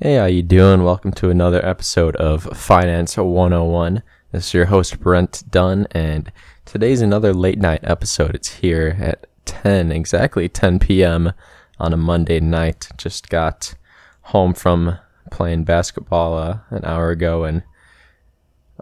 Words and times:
Hey, 0.00 0.14
how 0.14 0.26
you 0.26 0.44
doing? 0.44 0.84
Welcome 0.84 1.10
to 1.14 1.28
another 1.28 1.60
episode 1.66 2.14
of 2.14 2.44
Finance 2.56 3.16
101. 3.16 4.04
This 4.30 4.46
is 4.46 4.54
your 4.54 4.66
host 4.66 5.00
Brent 5.00 5.42
Dunn, 5.50 5.88
and 5.90 6.30
today's 6.64 7.00
another 7.00 7.34
late 7.34 7.58
night 7.58 7.80
episode. 7.82 8.36
It's 8.36 8.58
here 8.58 8.96
at 9.00 9.26
10, 9.44 9.90
exactly 9.90 10.48
10 10.48 10.78
p.m. 10.78 11.32
on 11.80 11.92
a 11.92 11.96
Monday 11.96 12.38
night. 12.38 12.90
Just 12.96 13.28
got 13.28 13.74
home 14.20 14.54
from 14.54 15.00
playing 15.32 15.64
basketball 15.64 16.38
uh, 16.38 16.58
an 16.70 16.84
hour 16.84 17.10
ago, 17.10 17.42
and 17.42 17.64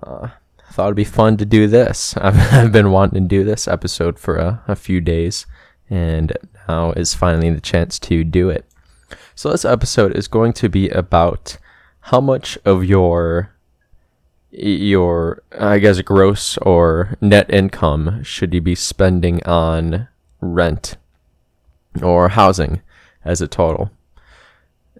uh, 0.03 0.29
thought 0.71 0.89
it'd 0.89 0.97
be 0.97 1.05
fun 1.05 1.39
to 1.39 1.47
do 1.47 1.67
this. 1.67 2.15
I've, 2.19 2.37
I've 2.53 2.73
been 2.73 2.91
wanting 2.91 3.23
to 3.23 3.27
do 3.27 3.43
this 3.43 3.67
episode 3.67 4.19
for 4.19 4.37
a, 4.37 4.63
a 4.69 4.77
few 4.77 5.01
days, 5.01 5.47
and 5.89 6.37
now 6.69 6.93
is 6.93 7.15
finally 7.15 7.49
the 7.49 7.63
chance 7.63 7.99
to 8.01 8.23
do 8.23 8.51
it. 8.51 8.67
So 9.39 9.51
this 9.51 9.67
episode 9.67 10.17
is 10.17 10.29
going 10.29 10.55
to 10.55 10.71
be 10.71 10.89
about 10.89 11.59
how 12.01 12.23
much 12.23 12.57
of 12.65 12.87
your 12.87 13.53
your 14.51 15.43
I 15.53 15.79
guess 15.79 16.01
gross 16.01 16.57
or 16.57 17.19
net 17.21 17.53
income 17.53 18.23
should 18.23 18.55
you 18.55 18.63
be 18.63 18.75
spending 18.75 19.45
on 19.45 20.09
rent 20.41 20.97
or 22.03 22.31
housing 22.31 22.81
as 23.27 23.43
a 23.43 23.47
total. 23.47 23.91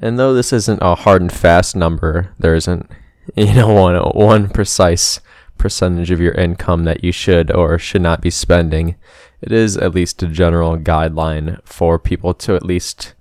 And 0.03 0.19
though 0.19 0.35
this 0.35 0.53
isn't 0.53 0.83
a 0.83 0.97
hard 0.97 1.23
and 1.23 1.33
fast 1.33 1.75
number, 1.75 2.35
there 2.39 2.55
isn't 2.55 2.91
you 3.37 3.55
know 3.55 3.73
one 3.73 3.97
one 3.97 4.51
precise 4.51 5.19
percentage 5.57 6.11
of 6.11 6.21
your 6.21 6.35
income 6.35 6.85
that 6.85 7.03
you 7.03 7.11
should 7.11 7.51
or 7.51 7.79
should 7.79 8.03
not 8.03 8.21
be 8.21 8.29
spending. 8.29 8.97
It 9.41 9.51
is 9.51 9.79
at 9.79 9.95
least 9.95 10.23
a 10.23 10.27
general 10.27 10.77
guideline 10.77 11.59
for 11.65 11.99
people 11.99 12.35
to 12.35 12.55
at 12.55 12.67
least 12.67 13.15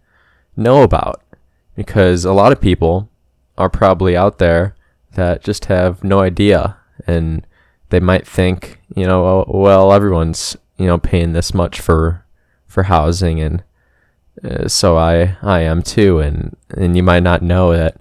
know 0.56 0.84
about. 0.84 1.22
Because 1.76 2.24
a 2.24 2.34
lot 2.34 2.52
of 2.52 2.62
people 2.62 3.10
are 3.58 3.70
probably 3.70 4.16
out 4.16 4.38
there 4.38 4.76
that 5.14 5.44
just 5.44 5.66
have 5.66 6.04
no 6.04 6.22
idea. 6.22 6.78
And 7.06 7.46
they 7.90 8.00
might 8.00 8.28
think, 8.28 8.80
you 8.96 9.06
know, 9.06 9.46
well, 9.48 9.92
everyone's, 9.92 10.56
you 10.78 10.86
know, 10.86 10.98
paying 10.98 11.34
this 11.34 11.54
much 11.54 11.80
for 11.80 12.26
for 12.68 12.84
housing. 12.84 13.40
And 13.40 13.64
uh, 14.44 14.68
so 14.68 14.98
I 14.98 15.38
I 15.42 15.62
am 15.62 15.82
too. 15.82 16.20
And 16.20 16.56
and 16.70 16.96
you 16.96 17.04
might 17.04 17.24
not 17.24 17.42
know 17.42 17.74
that 17.74 17.98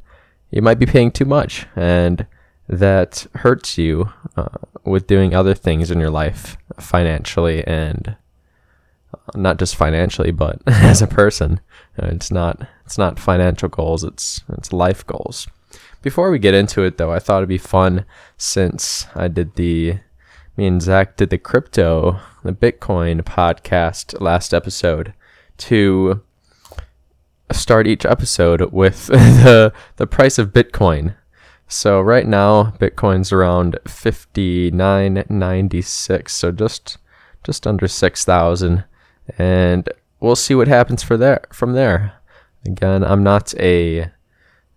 you 0.51 0.63
might 0.63 0.79
be 0.79 0.87
paying 0.87 1.11
too 1.11 1.25
much. 1.25 1.67
And 1.75 2.27
that 2.69 3.27
hurts 3.37 3.77
you 3.77 4.13
uh, 4.37 4.49
with 4.85 5.07
doing 5.07 5.35
other 5.35 5.55
things 5.55 5.91
in 5.91 6.01
your 6.01 6.11
life 6.11 6.57
financially 6.79 7.65
and 7.67 8.17
not 9.35 9.59
just 9.59 9.77
financially, 9.77 10.31
but 10.31 10.61
as 10.67 11.03
a 11.03 11.07
person. 11.07 11.61
Uh, 12.01 12.07
it's 12.07 12.31
not 12.31 12.67
it's 12.85 12.99
not 12.99 13.19
financial 13.19 13.69
goals. 13.69 14.05
It's 14.05 14.45
it's 14.51 14.73
life 14.73 15.05
goals. 15.07 15.49
Before 16.03 16.31
we 16.31 16.39
get 16.39 16.55
into 16.55 16.83
it, 16.83 16.99
though, 16.99 17.13
I 17.13 17.19
thought 17.19 17.39
it'd 17.39 17.49
be 17.49 17.59
fun 17.59 18.05
since 18.37 19.07
I 19.15 19.29
did 19.29 19.55
the 19.55 19.99
me 20.57 20.67
and 20.67 20.83
Zach 20.83 21.17
did 21.17 21.31
the 21.31 21.39
crypto, 21.39 22.21
the 22.43 22.53
Bitcoin 22.53 23.23
podcast 23.23 24.21
last 24.21 24.53
episode 24.55 25.15
to 25.57 26.21
start 27.51 27.87
each 27.87 28.05
episode 28.05 28.61
with 28.73 29.07
the 29.07 29.73
the 29.97 30.07
price 30.07 30.39
of 30.39 30.53
Bitcoin. 30.53 31.15
So 31.69 32.01
right 32.01 32.27
now 32.27 32.75
Bitcoin's 32.79 33.33
around 33.33 33.79
59.96, 33.85 36.29
so 36.29 36.53
just 36.53 36.99
just 37.43 37.67
under 37.67 37.89
6,000 37.89 38.85
and 39.39 39.89
we'll 40.25 40.37
see 40.37 40.55
what 40.55 40.69
happens 40.69 41.03
for 41.03 41.17
there 41.17 41.43
from 41.53 41.75
there. 41.75 42.15
Again, 42.67 43.05
I'm 43.05 43.23
not 43.23 43.55
a 43.61 44.11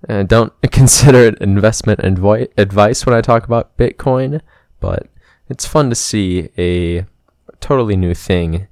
uh, 0.08 0.24
don't 0.24 0.54
consider 0.72 1.20
it 1.20 1.42
investment 1.42 2.02
advi- 2.02 2.52
advice 2.58 3.06
when 3.06 3.16
I 3.16 3.22
talk 3.22 3.46
about 3.46 3.78
Bitcoin, 3.78 4.42
but 4.80 5.08
it's 5.50 5.66
fun 5.66 5.90
to 5.90 5.96
see 5.96 6.50
a 6.58 7.06
totally 7.62 7.96
new 7.96 8.14
thing 8.14 8.68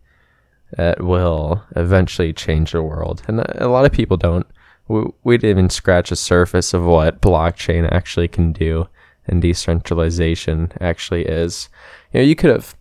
that 0.78 1.02
will 1.02 1.64
eventually 1.75 2.34
change 2.34 2.74
the 2.74 2.81
world. 2.81 3.24
And 3.28 3.40
a 3.40 3.69
lot 3.69 3.85
of 3.85 3.91
people 3.91 4.18
don't. 4.18 4.46
We, 4.88 5.06
we 5.24 5.38
didn't 5.38 5.58
even 5.58 5.69
scratch 5.69 6.09
the 6.09 6.16
surface 6.16 6.74
of 6.74 6.84
what 6.84 7.22
blockchain 7.22 7.90
actually 7.91 8.28
can 8.28 8.52
do 8.52 8.88
and 9.28 9.41
decentralization 9.41 10.72
actually 10.80 11.25
is. 11.25 11.69
You 12.12 12.19
know, 12.19 12.25
you 12.25 12.35
could 12.35 12.52
have 12.52 12.75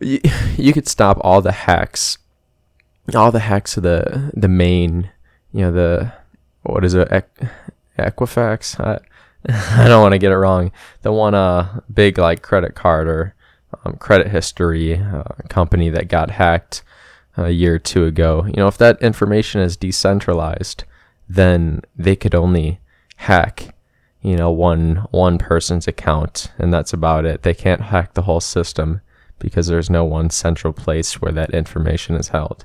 you, 0.00 0.20
you 0.56 0.72
could 0.72 0.88
stop 0.88 1.18
all 1.20 1.40
the 1.40 1.52
hacks, 1.52 2.18
all 3.14 3.30
the 3.30 3.40
hacks 3.40 3.76
of 3.76 3.82
the 3.82 4.30
the 4.34 4.48
main, 4.48 5.10
you 5.52 5.62
know, 5.62 5.72
the 5.72 6.12
what 6.62 6.84
is 6.84 6.94
it, 6.94 7.08
Equ- 7.10 7.50
Equifax? 7.98 8.80
I, 8.80 9.00
I 9.82 9.88
don't 9.88 10.02
want 10.02 10.12
to 10.12 10.18
get 10.18 10.32
it 10.32 10.36
wrong. 10.38 10.72
The 11.02 11.12
one 11.12 11.34
uh 11.34 11.80
big 11.92 12.18
like 12.18 12.42
credit 12.42 12.74
card 12.74 13.08
or 13.08 13.34
um, 13.84 13.96
credit 13.96 14.28
history 14.28 14.96
uh, 14.96 15.24
company 15.48 15.90
that 15.90 16.08
got 16.08 16.30
hacked 16.30 16.82
a 17.36 17.50
year 17.50 17.74
or 17.74 17.78
two 17.78 18.04
ago. 18.04 18.44
You 18.46 18.54
know, 18.54 18.68
if 18.68 18.78
that 18.78 19.02
information 19.02 19.60
is 19.60 19.76
decentralized, 19.76 20.84
then 21.28 21.82
they 21.96 22.16
could 22.16 22.34
only 22.34 22.80
hack 23.16 23.74
you 24.22 24.36
know 24.36 24.50
one 24.50 25.06
one 25.10 25.38
person's 25.38 25.86
account 25.86 26.50
and 26.58 26.72
that's 26.72 26.92
about 26.92 27.26
it. 27.26 27.42
They 27.42 27.54
can't 27.54 27.82
hack 27.82 28.14
the 28.14 28.22
whole 28.22 28.40
system 28.40 29.02
because 29.38 29.66
there's 29.66 29.90
no 29.90 30.04
one 30.04 30.30
central 30.30 30.72
place 30.72 31.20
where 31.20 31.32
that 31.32 31.50
information 31.50 32.16
is 32.16 32.28
held. 32.28 32.64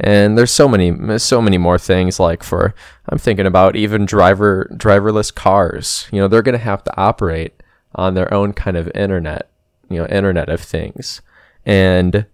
And 0.00 0.36
there's 0.36 0.50
so 0.50 0.68
many 0.68 1.18
so 1.18 1.40
many 1.40 1.58
more 1.58 1.78
things 1.78 2.18
like 2.18 2.42
for 2.42 2.74
I'm 3.08 3.18
thinking 3.18 3.46
about 3.46 3.76
even 3.76 4.04
driver 4.04 4.70
driverless 4.72 5.34
cars. 5.34 6.08
You 6.10 6.20
know, 6.20 6.28
they're 6.28 6.42
going 6.42 6.58
to 6.58 6.64
have 6.64 6.84
to 6.84 6.96
operate 6.96 7.62
on 7.94 8.14
their 8.14 8.32
own 8.32 8.52
kind 8.52 8.76
of 8.76 8.90
internet, 8.94 9.48
you 9.88 9.98
know, 9.98 10.06
internet 10.06 10.48
of 10.48 10.60
things. 10.60 11.20
And 11.64 12.26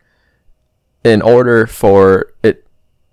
in 1.04 1.22
order 1.22 1.66
for 1.66 2.32
it, 2.42 2.66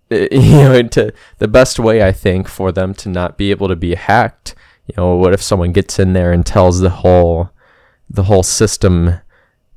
it 0.10 0.32
you 0.32 0.52
know, 0.52 0.84
to 0.84 1.14
the 1.40 1.48
best 1.48 1.80
way 1.80 2.04
I 2.04 2.12
think 2.12 2.48
for 2.48 2.72
them 2.72 2.94
to 2.96 3.10
not 3.10 3.38
be 3.38 3.52
able 3.52 3.68
to 3.68 3.76
be 3.76 3.96
hacked, 3.96 4.56
you 4.88 4.94
know, 4.98 5.16
what 5.16 5.34
if 5.34 5.42
someone 5.42 5.72
gets 5.72 6.00
in 6.00 6.14
there 6.14 6.32
and 6.32 6.46
tells 6.46 6.80
the 6.80 6.90
whole 6.90 7.50
the 8.10 8.24
whole 8.24 8.44
system 8.44 9.20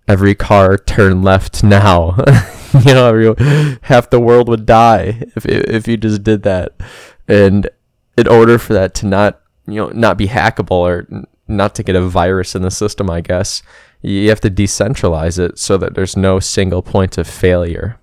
every 0.09 0.35
car 0.35 0.77
turn 0.79 1.23
left 1.23 1.63
now. 1.63 2.17
you 2.85 2.95
know, 2.95 3.09
every, 3.09 3.79
half 3.83 4.11
the 4.11 4.21
world 4.21 4.49
would 4.49 4.67
die 4.67 5.23
if 5.37 5.47
if 5.47 5.87
you 5.87 5.97
just 5.97 6.25
did 6.25 6.43
that. 6.43 6.73
And 7.29 7.69
in 8.17 8.27
order 8.27 8.59
for 8.59 8.73
that 8.73 8.95
to 8.97 9.07
not 9.07 9.41
you 9.67 9.77
know 9.77 9.89
not 9.89 10.19
be 10.19 10.27
hackable 10.27 10.71
or 10.71 11.07
not 11.47 11.75
to 11.77 11.83
get 11.83 11.97
a 11.97 12.01
virus 12.01 12.55
in 12.55 12.63
the 12.63 12.71
system, 12.71 13.09
I 13.11 13.21
guess 13.21 13.63
you 14.03 14.29
have 14.29 14.41
to 14.41 14.51
decentralize 14.51 15.39
it 15.39 15.59
so 15.59 15.77
that 15.79 15.95
there's 15.95 16.17
no 16.17 16.41
single 16.41 16.83
point 16.83 17.19
of 17.19 17.27
failure. 17.27 17.99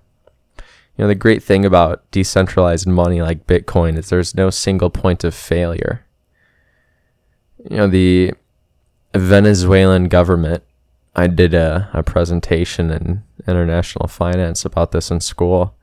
You 0.96 1.04
know, 1.04 1.08
the 1.08 1.14
great 1.14 1.42
thing 1.42 1.64
about 1.64 2.10
decentralized 2.10 2.86
money 2.86 3.20
like 3.20 3.46
Bitcoin 3.46 3.98
is 3.98 4.08
there's 4.08 4.34
no 4.34 4.50
single 4.50 4.90
point 4.90 5.24
of 5.24 5.34
failure. 5.34 6.06
You 7.68 7.76
know, 7.76 7.86
the 7.86 8.32
Venezuelan 9.14 10.08
government 10.08 10.62
I 11.16 11.26
did 11.28 11.54
a, 11.54 11.88
a 11.94 12.02
presentation 12.02 12.90
in 12.90 13.22
international 13.48 14.06
finance 14.06 14.66
about 14.66 14.92
this 14.92 15.10
in 15.10 15.20
school, 15.20 15.74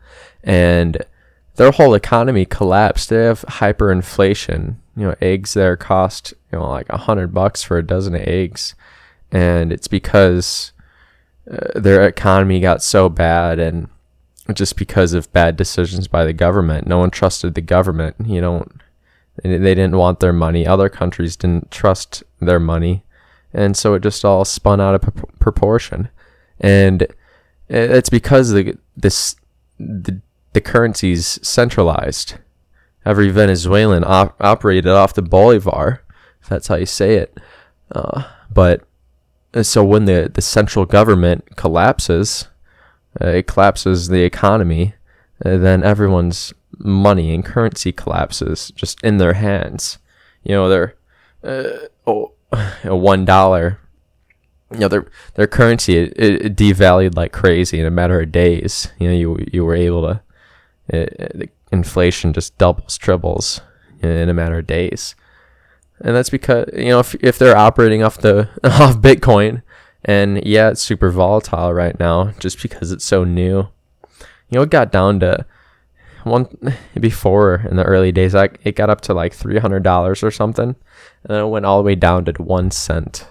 and 0.43 1.03
their 1.55 1.71
whole 1.71 1.95
economy 1.95 2.45
collapsed. 2.45 3.09
They 3.09 3.23
have 3.23 3.41
hyperinflation. 3.41 4.75
You 4.95 5.07
know, 5.07 5.15
eggs 5.21 5.55
there 5.55 5.75
cost 5.75 6.35
you 6.51 6.59
know 6.59 6.69
like 6.69 6.87
a 6.89 6.97
hundred 6.97 7.33
bucks 7.33 7.63
for 7.63 7.79
a 7.79 7.85
dozen 7.85 8.15
eggs, 8.15 8.75
and 9.31 9.73
it's 9.73 9.87
because 9.87 10.71
uh, 11.51 11.79
their 11.79 12.07
economy 12.07 12.59
got 12.59 12.83
so 12.83 13.09
bad 13.09 13.57
and 13.57 13.89
just 14.53 14.77
because 14.77 15.13
of 15.13 15.33
bad 15.33 15.57
decisions 15.57 16.07
by 16.07 16.25
the 16.25 16.33
government. 16.33 16.85
No 16.85 16.99
one 16.99 17.09
trusted 17.09 17.55
the 17.55 17.61
government. 17.61 18.15
You 18.23 18.39
don't. 18.39 18.71
They 19.43 19.57
didn't 19.57 19.97
want 19.97 20.19
their 20.19 20.33
money. 20.33 20.67
Other 20.67 20.89
countries 20.89 21.35
didn't 21.35 21.71
trust 21.71 22.21
their 22.39 22.59
money 22.59 23.03
and 23.53 23.77
so 23.77 23.93
it 23.93 24.03
just 24.03 24.25
all 24.25 24.45
spun 24.45 24.81
out 24.81 24.95
of 24.95 25.15
proportion, 25.39 26.09
and 26.59 27.07
it's 27.69 28.09
because 28.09 28.51
the 28.51 28.77
this 28.95 29.35
the 29.79 30.19
the 30.53 30.61
currency's 30.61 31.39
centralized. 31.47 32.35
Every 33.05 33.29
Venezuelan 33.29 34.03
op- 34.05 34.41
operated 34.41 34.91
off 34.91 35.13
the 35.13 35.21
bolivar, 35.21 36.03
if 36.41 36.47
that's 36.47 36.67
how 36.67 36.75
you 36.75 36.85
say 36.85 37.15
it. 37.15 37.37
Uh, 37.91 38.23
but 38.51 38.83
uh, 39.53 39.63
so 39.63 39.83
when 39.83 40.05
the, 40.05 40.31
the 40.33 40.41
central 40.41 40.85
government 40.85 41.55
collapses, 41.57 42.47
uh, 43.21 43.27
it 43.27 43.47
collapses 43.47 44.07
the 44.07 44.23
economy, 44.23 44.93
uh, 45.43 45.57
then 45.57 45.83
everyone's 45.83 46.53
money 46.77 47.33
and 47.33 47.45
currency 47.45 47.91
collapses 47.91 48.71
just 48.75 49.03
in 49.03 49.17
their 49.17 49.33
hands. 49.33 49.97
You 50.43 50.53
know, 50.53 50.69
they're 50.69 50.95
uh, 51.43 51.87
oh, 52.07 52.32
one 52.83 53.25
dollar, 53.25 53.79
you 54.71 54.79
know 54.79 54.87
their 54.87 55.07
their 55.35 55.47
currency 55.47 55.97
it, 55.97 56.13
it, 56.17 56.55
devalued 56.55 57.15
like 57.15 57.31
crazy 57.31 57.79
in 57.79 57.85
a 57.85 57.91
matter 57.91 58.21
of 58.21 58.31
days. 58.31 58.91
You 58.99 59.07
know 59.09 59.15
you 59.15 59.45
you 59.51 59.65
were 59.65 59.75
able 59.75 60.01
to 60.01 60.21
uh, 60.93 60.97
it, 60.97 61.13
it, 61.19 61.49
inflation 61.71 62.33
just 62.33 62.57
doubles 62.57 62.97
triples. 62.97 63.61
in 64.01 64.29
a 64.29 64.33
matter 64.33 64.59
of 64.59 64.67
days. 64.67 65.15
And 65.99 66.15
that's 66.15 66.29
because 66.29 66.69
you 66.73 66.89
know 66.89 66.99
if 66.99 67.15
if 67.15 67.37
they're 67.37 67.57
operating 67.57 68.03
off 68.03 68.17
the 68.17 68.49
off 68.63 68.97
Bitcoin, 68.97 69.61
and 70.03 70.45
yeah, 70.45 70.69
it's 70.69 70.81
super 70.81 71.09
volatile 71.09 71.73
right 71.73 71.97
now 71.99 72.31
just 72.39 72.61
because 72.61 72.91
it's 72.91 73.05
so 73.05 73.23
new. 73.23 73.69
You 74.49 74.59
know, 74.59 74.61
it 74.63 74.69
got 74.69 74.91
down 74.91 75.19
to 75.21 75.45
one 76.23 76.47
before 76.99 77.65
in 77.69 77.75
the 77.75 77.83
early 77.83 78.11
days. 78.11 78.33
Like 78.33 78.59
it 78.63 78.75
got 78.75 78.89
up 78.89 79.01
to 79.01 79.13
like 79.13 79.33
three 79.33 79.59
hundred 79.59 79.83
dollars 79.83 80.23
or 80.23 80.31
something, 80.31 80.69
and 80.69 80.77
then 81.25 81.43
it 81.43 81.47
went 81.47 81.65
all 81.65 81.77
the 81.77 81.83
way 81.83 81.95
down 81.95 82.25
to 82.25 82.33
one 82.43 82.71
cent. 82.71 83.27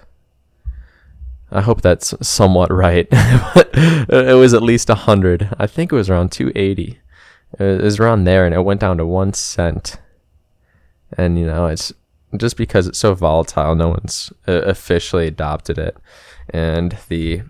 I 1.51 1.61
hope 1.61 1.81
that's 1.81 2.15
somewhat 2.27 2.71
right. 2.71 3.07
it 3.11 4.37
was 4.37 4.53
at 4.53 4.63
least 4.63 4.89
a 4.89 4.95
hundred. 4.95 5.49
I 5.59 5.67
think 5.67 5.91
it 5.91 5.95
was 5.95 6.09
around 6.09 6.31
two 6.31 6.51
eighty. 6.55 6.99
It 7.59 7.81
was 7.81 7.99
around 7.99 8.23
there, 8.23 8.45
and 8.45 8.55
it 8.55 8.61
went 8.61 8.81
down 8.81 8.97
to 8.97 9.05
one 9.05 9.33
cent. 9.33 9.97
And 11.15 11.37
you 11.37 11.45
know, 11.45 11.67
it's 11.67 11.93
just 12.37 12.57
because 12.57 12.87
it's 12.87 12.97
so 12.97 13.13
volatile, 13.13 13.75
no 13.75 13.89
one's 13.89 14.33
uh, 14.47 14.63
officially 14.63 15.27
adopted 15.27 15.77
it. 15.77 15.95
And 16.49 16.97
the 17.09 17.43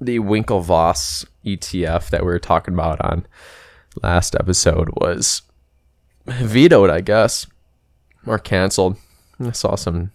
the 0.00 0.18
Winklevoss 0.18 1.26
ETF 1.44 2.10
that 2.10 2.22
we 2.22 2.26
were 2.26 2.38
talking 2.38 2.74
about 2.74 3.00
on 3.00 3.26
last 4.02 4.34
episode 4.34 4.90
was 4.96 5.42
vetoed, 6.26 6.90
I 6.90 7.00
guess, 7.00 7.46
or 8.26 8.38
canceled. 8.38 8.96
I 9.40 9.52
saw 9.52 9.74
some 9.74 10.12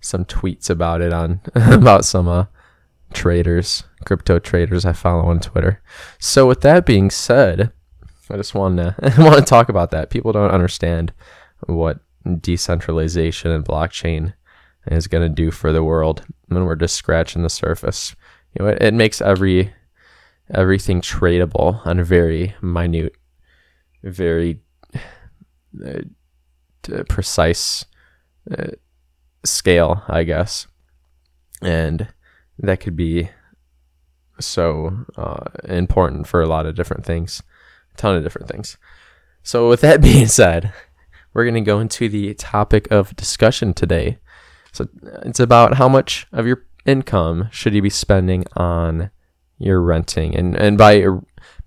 some 0.00 0.24
tweets 0.24 0.70
about 0.70 1.00
it 1.00 1.12
on 1.12 1.40
about 1.54 2.04
some 2.04 2.28
uh, 2.28 2.46
traders, 3.12 3.84
crypto 4.04 4.38
traders 4.38 4.84
I 4.84 4.92
follow 4.92 5.24
on 5.26 5.40
Twitter. 5.40 5.82
So 6.18 6.46
with 6.46 6.62
that 6.62 6.86
being 6.86 7.10
said, 7.10 7.72
I 8.30 8.36
just 8.36 8.54
want 8.54 8.76
to 8.78 8.94
want 9.18 9.36
to 9.36 9.42
talk 9.42 9.68
about 9.68 9.90
that. 9.90 10.10
People 10.10 10.32
don't 10.32 10.50
understand 10.50 11.12
what 11.66 12.00
decentralization 12.40 13.50
and 13.50 13.64
blockchain 13.64 14.34
is 14.86 15.06
going 15.06 15.28
to 15.28 15.34
do 15.34 15.50
for 15.50 15.72
the 15.72 15.84
world, 15.84 16.24
and 16.48 16.64
we're 16.66 16.76
just 16.76 16.96
scratching 16.96 17.42
the 17.42 17.50
surface. 17.50 18.14
You 18.54 18.64
know, 18.64 18.70
it, 18.70 18.82
it 18.82 18.94
makes 18.94 19.20
every 19.20 19.72
everything 20.52 21.00
tradable 21.00 21.84
on 21.86 21.98
a 21.98 22.04
very 22.04 22.54
minute, 22.60 23.14
very 24.02 24.60
uh, 25.84 26.00
precise 27.08 27.84
uh, 28.50 28.70
scale, 29.44 30.02
I 30.08 30.24
guess. 30.24 30.66
And 31.62 32.08
that 32.58 32.80
could 32.80 32.96
be 32.96 33.30
so 34.38 35.04
uh, 35.16 35.44
important 35.64 36.26
for 36.26 36.40
a 36.40 36.46
lot 36.46 36.66
of 36.66 36.74
different 36.74 37.04
things, 37.04 37.42
a 37.92 37.96
ton 37.96 38.16
of 38.16 38.22
different 38.22 38.48
things. 38.48 38.78
So, 39.42 39.68
with 39.68 39.80
that 39.82 40.00
being 40.02 40.26
said, 40.26 40.72
we're 41.32 41.44
going 41.44 41.54
to 41.54 41.60
go 41.60 41.80
into 41.80 42.08
the 42.08 42.34
topic 42.34 42.90
of 42.90 43.16
discussion 43.16 43.74
today. 43.74 44.18
So, 44.72 44.88
it's 45.24 45.40
about 45.40 45.74
how 45.74 45.88
much 45.88 46.26
of 46.32 46.46
your 46.46 46.64
income 46.86 47.48
should 47.50 47.74
you 47.74 47.82
be 47.82 47.90
spending 47.90 48.44
on 48.56 49.10
your 49.60 49.80
renting, 49.80 50.34
and 50.34 50.56
and 50.56 50.76
by 50.76 51.06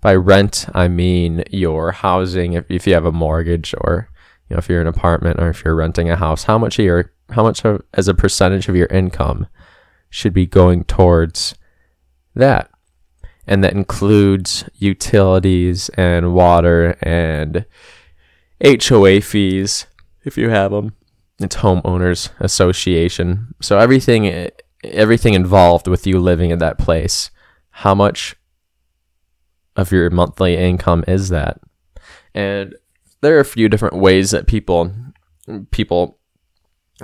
by 0.00 0.14
rent 0.14 0.66
I 0.74 0.88
mean 0.88 1.44
your 1.50 1.92
housing. 1.92 2.52
If 2.52 2.70
if 2.70 2.86
you 2.86 2.94
have 2.94 3.06
a 3.06 3.12
mortgage, 3.12 3.74
or 3.78 4.10
you 4.48 4.54
know 4.54 4.58
if 4.58 4.68
you're 4.68 4.80
in 4.80 4.86
an 4.86 4.94
apartment, 4.94 5.40
or 5.40 5.48
if 5.48 5.64
you're 5.64 5.74
renting 5.74 6.10
a 6.10 6.16
house, 6.16 6.44
how 6.44 6.58
much 6.58 6.78
of 6.78 6.84
your 6.84 7.12
how 7.30 7.42
much 7.42 7.64
of, 7.64 7.82
as 7.94 8.08
a 8.08 8.14
percentage 8.14 8.68
of 8.68 8.76
your 8.76 8.88
income 8.88 9.46
should 10.10 10.32
be 10.32 10.46
going 10.46 10.84
towards 10.84 11.54
that. 12.34 12.70
And 13.46 13.62
that 13.62 13.72
includes 13.72 14.64
utilities 14.74 15.88
and 15.90 16.34
water 16.34 16.96
and 17.02 17.66
HOA 18.62 19.20
fees 19.20 19.86
if 20.24 20.38
you 20.38 20.50
have 20.50 20.70
them. 20.70 20.94
It's 21.40 21.56
homeowners 21.56 22.30
association. 22.40 23.54
So 23.60 23.78
everything 23.78 24.50
everything 24.84 25.34
involved 25.34 25.88
with 25.88 26.06
you 26.06 26.18
living 26.20 26.50
in 26.50 26.58
that 26.58 26.78
place. 26.78 27.30
How 27.78 27.94
much 27.94 28.36
of 29.74 29.90
your 29.90 30.08
monthly 30.10 30.56
income 30.56 31.04
is 31.08 31.28
that? 31.30 31.60
And 32.34 32.76
there 33.20 33.36
are 33.36 33.40
a 33.40 33.44
few 33.44 33.68
different 33.68 33.96
ways 33.96 34.30
that 34.30 34.46
people 34.46 34.92
people 35.72 36.18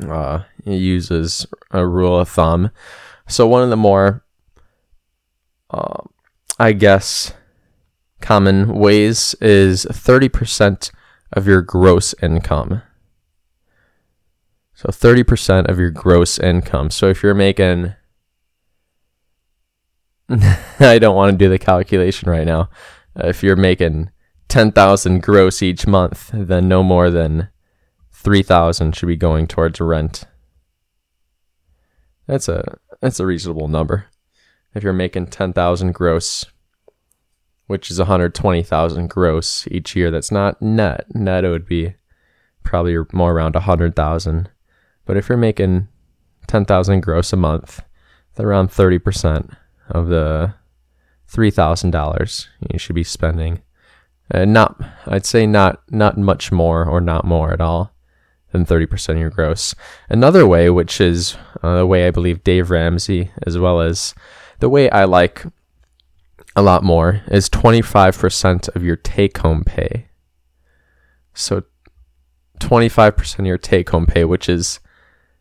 uh, 0.01 0.43
uses 0.65 1.47
a 1.73 1.87
rule 1.87 2.21
of 2.21 2.29
thumb. 2.29 2.71
So 3.29 3.47
one 3.47 3.65
of 3.65 3.71
the 3.71 3.77
more, 3.77 4.25
uh, 5.71 6.05
I 6.59 6.73
guess, 6.73 7.33
common 8.21 8.75
ways 8.75 9.35
is 9.41 9.87
30% 9.87 10.93
of 11.33 11.47
your 11.47 11.63
gross 11.63 12.15
income. 12.23 12.83
So 14.75 14.89
30% 14.89 15.69
of 15.69 15.79
your 15.79 15.91
gross 15.91 16.39
income. 16.39 16.91
So 16.91 17.09
if 17.09 17.23
you're 17.23 17.35
making 17.35 17.95
I 20.79 21.01
don't 21.01 21.17
want 21.17 21.33
to 21.33 21.45
do 21.45 21.49
the 21.49 21.59
calculation 21.59 22.31
right 22.31 22.47
now. 22.47 22.71
Uh, 23.19 23.27
if 23.27 23.43
you're 23.43 23.57
making 23.57 24.11
10,000 24.49 25.23
gross 25.23 25.61
each 25.61 25.89
month, 25.89 26.31
then 26.33 26.69
no 26.69 26.85
more 26.85 27.11
than 27.11 27.49
3000 28.13 28.95
should 28.95 29.07
be 29.07 29.17
going 29.17 29.49
towards 29.49 29.81
rent. 29.81 30.25
That's 32.27 32.49
a 32.49 32.79
that's 33.01 33.19
a 33.19 33.27
reasonable 33.27 33.67
number. 33.67 34.07
If 34.73 34.85
you're 34.85 34.93
making 34.93 35.29
10,000 35.29 35.93
gross, 35.93 36.47
which 37.67 37.91
is 37.91 37.99
120,000 37.99 39.11
gross 39.11 39.67
each 39.69 39.97
year, 39.97 40.13
that's 40.13 40.31
not 40.31 40.63
net. 40.63 41.13
Net 41.13 41.45
it 41.45 41.51
would 41.51 41.67
be 41.67 41.95
probably 42.63 42.97
more 43.13 43.33
around 43.33 43.55
100,000. 43.55 44.49
But 45.07 45.17
if 45.17 45.29
you're 45.29 45.39
making 45.39 45.89
10,000 46.47 47.01
gross 47.01 47.33
a 47.33 47.37
month, 47.37 47.83
that's 48.35 48.45
around 48.45 48.69
30% 48.69 49.57
of 49.91 50.09
the 50.09 50.55
$3,000 51.31 52.47
you 52.73 52.79
should 52.79 52.95
be 52.95 53.05
spending. 53.05 53.63
Uh, 54.33 54.45
not 54.45 54.81
I'd 55.07 55.27
say 55.27 55.45
not 55.47 55.83
not 55.91 56.17
much 56.17 56.53
more 56.53 56.85
or 56.85 57.01
not 57.01 57.25
more 57.25 57.53
at 57.53 57.61
all 57.61 57.93
than 58.53 58.65
30% 58.67 59.11
of 59.11 59.19
your 59.19 59.31
gross. 59.31 59.75
Another 60.09 60.47
way, 60.47 60.71
which 60.71 61.01
is 61.01 61.37
uh, 61.63 61.79
the 61.79 61.87
way 61.87 62.07
I 62.07 62.11
believe 62.11 62.45
Dave 62.45 62.71
Ramsey, 62.71 63.31
as 63.47 63.59
well 63.59 63.81
as 63.81 64.15
the 64.59 64.69
way 64.69 64.91
I 64.91 65.05
like 65.05 65.45
a 66.57 66.63
lot 66.63 66.83
more, 66.83 67.23
is 67.29 67.49
25% 67.49 68.75
of 68.75 68.83
your 68.83 68.97
take 68.97 69.39
home 69.39 69.63
pay. 69.65 70.09
So 71.33 71.63
25% 72.59 73.39
of 73.39 73.47
your 73.47 73.59
take 73.59 73.91
home 73.91 74.07
pay, 74.07 74.25
which 74.25 74.49
is 74.49 74.81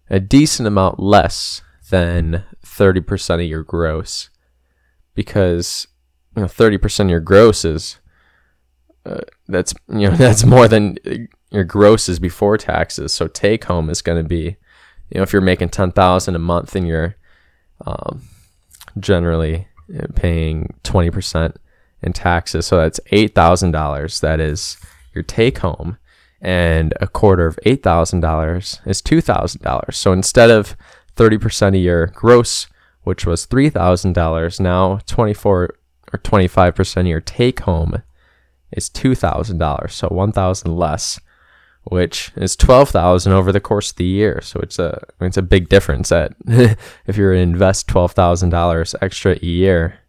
a 0.09 0.19
decent 0.19 0.67
amount 0.67 0.99
less 0.99 1.61
than 1.89 2.43
30% 2.63 3.35
of 3.35 3.41
your 3.41 3.63
gross. 3.63 4.29
Because 5.19 5.85
you 6.37 6.43
know, 6.43 6.47
30% 6.47 7.01
of 7.01 7.09
your 7.09 7.19
gross 7.19 7.65
is 7.65 7.99
uh, 9.05 9.21
that's 9.47 9.73
you 9.89 10.09
know 10.09 10.15
that's 10.15 10.43
more 10.43 10.67
than 10.67 10.97
your 11.51 11.63
gross 11.63 12.07
is 12.07 12.19
before 12.19 12.57
taxes. 12.57 13.13
So 13.13 13.27
take 13.27 13.65
home 13.65 13.89
is 13.89 14.01
going 14.01 14.21
to 14.21 14.27
be, 14.27 14.57
you 15.09 15.15
know, 15.15 15.23
if 15.23 15.33
you're 15.33 15.41
making 15.41 15.69
ten 15.69 15.91
thousand 15.91 16.35
a 16.35 16.39
month 16.39 16.75
and 16.75 16.87
you're 16.87 17.15
um, 17.85 18.23
generally 18.99 19.67
uh, 19.97 20.07
paying 20.15 20.73
twenty 20.83 21.09
percent 21.09 21.57
in 22.01 22.13
taxes, 22.13 22.65
so 22.67 22.77
that's 22.77 22.99
eight 23.11 23.33
thousand 23.35 23.71
dollars. 23.71 24.19
That 24.19 24.39
is 24.39 24.77
your 25.13 25.23
take 25.23 25.59
home, 25.59 25.97
and 26.41 26.93
a 27.01 27.07
quarter 27.07 27.47
of 27.47 27.59
eight 27.63 27.83
thousand 27.83 28.19
dollars 28.19 28.79
is 28.85 29.01
two 29.01 29.21
thousand 29.21 29.61
dollars. 29.61 29.97
So 29.97 30.13
instead 30.13 30.49
of 30.49 30.75
thirty 31.15 31.37
percent 31.37 31.75
of 31.75 31.81
your 31.81 32.07
gross, 32.07 32.67
which 33.03 33.25
was 33.25 33.45
three 33.45 33.69
thousand 33.69 34.13
dollars, 34.13 34.59
now 34.59 34.99
twenty 35.05 35.33
four 35.33 35.75
or 36.13 36.19
twenty 36.19 36.47
five 36.47 36.75
percent 36.75 37.07
of 37.07 37.09
your 37.09 37.21
take 37.21 37.61
home 37.61 38.03
is 38.71 38.89
two 38.89 39.15
thousand 39.15 39.57
dollars, 39.57 39.93
so 39.93 40.07
one 40.07 40.31
thousand 40.31 40.75
less, 40.75 41.19
which 41.83 42.31
is 42.35 42.55
twelve 42.55 42.89
thousand 42.89 43.33
over 43.33 43.51
the 43.51 43.59
course 43.59 43.91
of 43.91 43.97
the 43.97 44.05
year. 44.05 44.41
So 44.41 44.59
it's 44.61 44.79
a 44.79 45.01
it's 45.21 45.37
a 45.37 45.41
big 45.41 45.69
difference. 45.69 46.09
That 46.09 46.33
if 47.07 47.17
you're 47.17 47.33
to 47.33 47.39
invest 47.39 47.87
twelve 47.87 48.11
thousand 48.13 48.49
dollars 48.49 48.95
extra 49.01 49.33
a 49.33 49.45
year, 49.45 49.99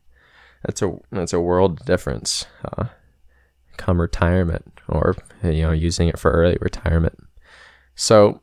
that's 0.65 0.83
a 0.83 0.99
that's 1.11 1.33
a 1.33 1.41
world 1.41 1.85
difference. 1.85 2.47
Uh, 2.65 2.87
come 3.77 4.01
retirement, 4.01 4.81
or 4.89 5.17
you 5.43 5.63
know, 5.63 5.73
using 5.73 6.09
it 6.09 6.19
for 6.19 6.31
early 6.31 6.59
retirement. 6.61 7.19
So 7.95 8.41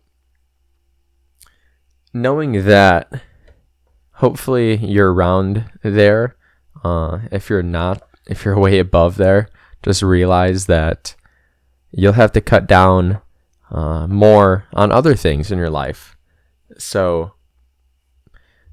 knowing 2.13 2.65
that, 2.65 3.21
hopefully 4.17 4.77
you're 4.77 5.13
around 5.13 5.69
there. 5.83 6.35
Uh, 6.83 7.19
if 7.31 7.49
you're 7.49 7.63
not, 7.63 8.01
if 8.27 8.45
you're 8.45 8.59
way 8.67 8.79
above 8.79 9.17
there, 9.17 9.49
just 9.83 10.01
realize 10.01 10.65
that 10.65 11.15
you'll 11.91 12.13
have 12.13 12.31
to 12.33 12.41
cut 12.41 12.67
down 12.67 13.21
uh, 13.71 14.07
more 14.07 14.65
on 14.73 14.91
other 14.91 15.15
things 15.15 15.51
in 15.51 15.57
your 15.57 15.69
life. 15.69 16.15
So 16.77 17.33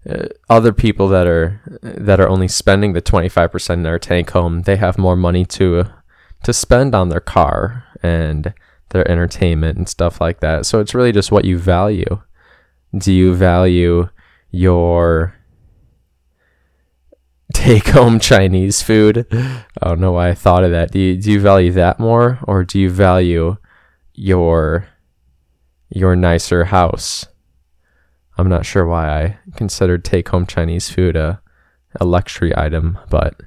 uh, 0.09 0.27
other 0.51 0.73
people 0.73 1.09
that 1.09 1.27
are 1.27 1.61
that 1.83 2.21
are 2.21 2.29
only 2.29 2.49
spending 2.49 2.93
the 2.93 3.03
25% 3.03 3.71
in 3.71 3.83
their 3.83 3.99
tank 3.99 4.31
home, 4.31 4.63
they 4.63 4.77
have 4.77 4.99
more 4.99 5.17
money 5.17 5.45
to 5.47 5.85
to 6.43 6.53
spend 6.53 6.95
on 6.95 7.09
their 7.09 7.21
car 7.21 7.85
and 8.03 8.53
their 8.91 9.11
entertainment 9.11 9.79
and 9.79 9.89
stuff 9.89 10.21
like 10.21 10.41
that. 10.41 10.67
So 10.67 10.81
it's 10.81 10.95
really 10.95 11.13
just 11.13 11.33
what 11.33 11.45
you 11.45 11.59
value. 11.59 12.23
Do 12.97 13.13
you 13.13 13.35
value 13.35 14.09
your 14.55 15.35
take 17.53 17.89
home 17.89 18.19
Chinese 18.21 18.83
food? 18.83 19.27
I 19.33 19.65
don't 19.83 20.01
know 20.01 20.13
why 20.13 20.31
I 20.31 20.35
thought 20.35 20.65
of 20.65 20.71
that. 20.71 20.93
Do 20.93 20.99
you, 20.99 21.17
do 21.17 21.33
you 21.33 21.41
value 21.41 21.73
that 21.73 21.99
more 21.99 22.39
or 22.45 22.65
do 22.65 22.79
you 22.79 22.91
value 22.91 23.57
your 24.15 24.89
your 25.91 26.17
nicer 26.17 26.65
house? 26.65 27.27
I'm 28.37 28.49
not 28.49 28.67
sure 28.67 28.87
why 28.87 29.09
I 29.09 29.39
considered 29.57 30.05
take 30.05 30.29
home 30.29 30.47
Chinese 30.47 30.91
food 30.91 31.17
a 31.17 31.41
a 32.01 32.05
luxury 32.05 32.53
item, 32.57 32.99
but 33.09 33.41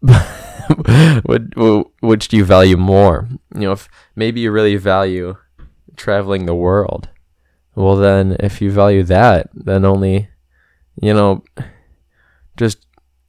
which 2.00 2.28
do 2.28 2.36
you 2.36 2.44
value 2.44 2.76
more? 2.76 3.28
You 3.54 3.60
know, 3.60 3.72
if 3.72 3.88
maybe 4.14 4.40
you 4.40 4.50
really 4.52 4.76
value 4.76 5.36
traveling 5.96 6.46
the 6.46 6.54
world, 6.54 7.08
well, 7.78 7.94
then 7.94 8.36
if 8.40 8.60
you 8.60 8.72
value 8.72 9.04
that, 9.04 9.50
then 9.54 9.84
only, 9.84 10.28
you 11.00 11.14
know, 11.14 11.44
just 12.56 12.84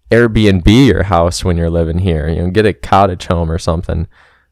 Airbnb 0.09 0.87
your 0.87 1.03
house 1.03 1.45
when 1.45 1.55
you're 1.55 1.69
living 1.69 1.99
here. 1.99 2.27
You 2.27 2.41
know, 2.41 2.49
get 2.49 2.65
a 2.65 2.73
cottage 2.73 3.27
home 3.27 3.51
or 3.51 3.59
something, 3.59 4.07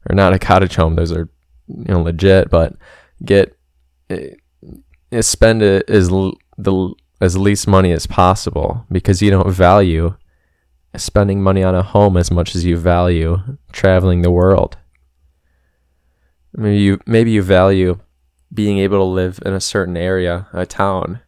or 0.08 0.13
not 0.13 0.34
a 0.34 0.39
cottage 0.39 0.75
home. 0.75 0.96
Those 0.96 1.12
are, 1.12 1.30
you 1.68 1.86
know, 1.86 2.04
legit, 2.04 2.51
but 2.51 2.75
get 3.25 3.58
uh, 4.12 4.18
spend 5.22 5.63
it 5.63 5.89
as 5.89 6.10
the 6.10 6.94
as 7.20 7.36
least 7.36 7.68
money 7.68 7.92
as 7.92 8.06
possible 8.06 8.86
because 8.92 9.24
you 9.24 9.32
don't 9.32 9.51
value 9.51 10.16
spending 10.96 11.42
money 11.42 11.63
on 11.63 11.74
a 11.74 11.82
home 11.82 12.18
as 12.18 12.30
much 12.30 12.54
as 12.56 12.66
you 12.66 12.77
value 12.77 13.39
traveling 13.72 14.22
the 14.22 14.30
world. 14.30 14.77
Maybe 16.54 16.77
you 16.77 17.00
maybe 17.08 17.32
you 17.32 17.42
value 17.42 18.00
being 18.54 18.80
able 18.80 18.98
to 18.98 19.04
live 19.04 19.39
in 19.46 19.54
a 19.54 19.60
certain 19.60 19.98
area, 19.98 20.48
a 20.54 20.66
town. 20.66 21.20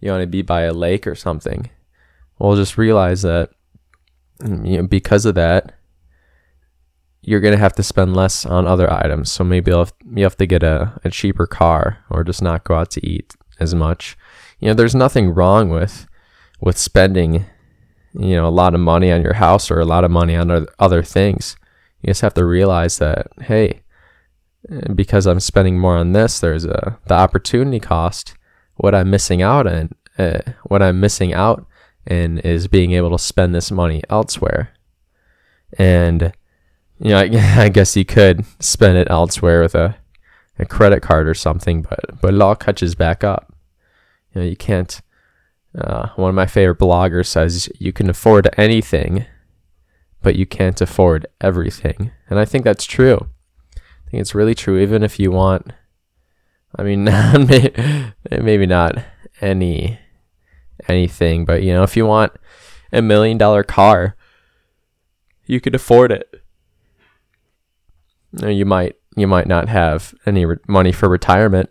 You 0.00 0.10
want 0.10 0.22
to 0.22 0.26
be 0.26 0.42
by 0.42 0.62
a 0.62 0.72
lake 0.72 1.06
or 1.06 1.14
something. 1.14 1.70
Well, 2.38 2.56
just 2.56 2.78
realize 2.78 3.22
that 3.22 3.50
mm, 4.40 4.68
you 4.68 4.78
know, 4.78 4.86
because 4.86 5.26
of 5.26 5.34
that, 5.36 5.74
you're 7.22 7.40
gonna 7.40 7.56
have 7.56 7.74
to 7.74 7.82
spend 7.82 8.16
less 8.16 8.44
on 8.44 8.66
other 8.66 8.92
items. 8.92 9.30
So 9.30 9.44
maybe 9.44 9.70
you 9.70 9.78
have, 9.78 9.92
you 10.14 10.24
have 10.24 10.36
to 10.38 10.46
get 10.46 10.62
a, 10.62 11.00
a 11.04 11.10
cheaper 11.10 11.46
car 11.46 11.98
or 12.10 12.24
just 12.24 12.42
not 12.42 12.64
go 12.64 12.74
out 12.74 12.90
to 12.92 13.06
eat 13.06 13.36
as 13.60 13.74
much. 13.74 14.16
You 14.58 14.68
know, 14.68 14.74
there's 14.74 14.94
nothing 14.94 15.30
wrong 15.30 15.68
with 15.68 16.06
with 16.60 16.78
spending 16.78 17.44
you 18.14 18.36
know 18.36 18.46
a 18.46 18.50
lot 18.50 18.74
of 18.74 18.80
money 18.80 19.10
on 19.10 19.22
your 19.22 19.34
house 19.34 19.70
or 19.70 19.80
a 19.80 19.84
lot 19.84 20.04
of 20.04 20.10
money 20.10 20.36
on 20.36 20.66
other 20.78 21.02
things 21.02 21.56
you 22.02 22.08
just 22.08 22.20
have 22.20 22.34
to 22.34 22.44
realize 22.44 22.98
that 22.98 23.26
hey 23.42 23.80
because 24.94 25.26
i'm 25.26 25.40
spending 25.40 25.78
more 25.78 25.96
on 25.96 26.12
this 26.12 26.38
there's 26.40 26.64
a 26.64 26.98
the 27.06 27.14
opportunity 27.14 27.80
cost 27.80 28.34
what 28.76 28.94
i'm 28.94 29.10
missing 29.10 29.42
out 29.42 29.66
on 29.66 29.90
uh, 30.18 30.38
what 30.64 30.82
i'm 30.82 31.00
missing 31.00 31.34
out 31.34 31.66
in 32.06 32.38
is 32.38 32.68
being 32.68 32.92
able 32.92 33.10
to 33.10 33.18
spend 33.18 33.54
this 33.54 33.70
money 33.70 34.02
elsewhere 34.08 34.72
and 35.78 36.32
you 37.00 37.10
know 37.10 37.18
I, 37.18 37.24
I 37.64 37.68
guess 37.68 37.96
you 37.96 38.04
could 38.04 38.44
spend 38.62 38.96
it 38.96 39.08
elsewhere 39.10 39.62
with 39.62 39.74
a, 39.74 39.96
a 40.58 40.66
credit 40.66 41.02
card 41.02 41.28
or 41.28 41.34
something 41.34 41.82
but 41.82 42.20
but 42.20 42.34
it 42.34 42.40
all 42.40 42.56
catches 42.56 42.94
back 42.94 43.24
up 43.24 43.54
you 44.34 44.40
know 44.40 44.46
you 44.46 44.56
can't 44.56 45.00
uh, 45.78 46.08
one 46.16 46.28
of 46.28 46.34
my 46.34 46.46
favorite 46.46 46.78
bloggers 46.78 47.26
says 47.26 47.68
you 47.78 47.92
can 47.92 48.10
afford 48.10 48.48
anything, 48.56 49.24
but 50.20 50.36
you 50.36 50.46
can't 50.46 50.80
afford 50.80 51.26
everything. 51.40 52.10
And 52.28 52.38
I 52.38 52.44
think 52.44 52.64
that's 52.64 52.84
true. 52.84 53.28
Think 54.12 54.20
it's 54.20 54.34
really 54.34 54.54
true. 54.54 54.78
Even 54.78 55.02
if 55.02 55.18
you 55.18 55.30
want, 55.30 55.72
I 56.76 56.82
mean, 56.82 57.04
maybe 58.30 58.66
not 58.66 59.02
any 59.40 59.98
anything, 60.86 61.46
but 61.46 61.62
you 61.62 61.72
know, 61.72 61.82
if 61.82 61.96
you 61.96 62.04
want 62.04 62.30
a 62.92 63.00
million 63.00 63.38
dollar 63.38 63.62
car, 63.62 64.14
you 65.46 65.62
could 65.62 65.74
afford 65.74 66.12
it. 66.12 66.42
You 68.46 68.66
might 68.66 68.96
you 69.16 69.26
might 69.26 69.46
not 69.46 69.70
have 69.70 70.14
any 70.26 70.44
re- 70.44 70.58
money 70.68 70.92
for 70.92 71.08
retirement, 71.08 71.70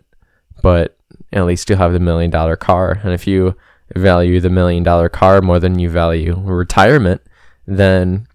but 0.62 0.98
at 1.32 1.46
least 1.46 1.70
you'll 1.70 1.78
have 1.78 1.92
the 1.92 2.00
million 2.00 2.32
dollar 2.32 2.56
car. 2.56 2.98
And 3.04 3.12
if 3.12 3.24
you 3.24 3.54
value 3.94 4.40
the 4.40 4.50
million 4.50 4.82
dollar 4.82 5.08
car 5.08 5.42
more 5.42 5.60
than 5.60 5.78
you 5.78 5.88
value 5.88 6.34
retirement, 6.40 7.22
then 7.68 8.26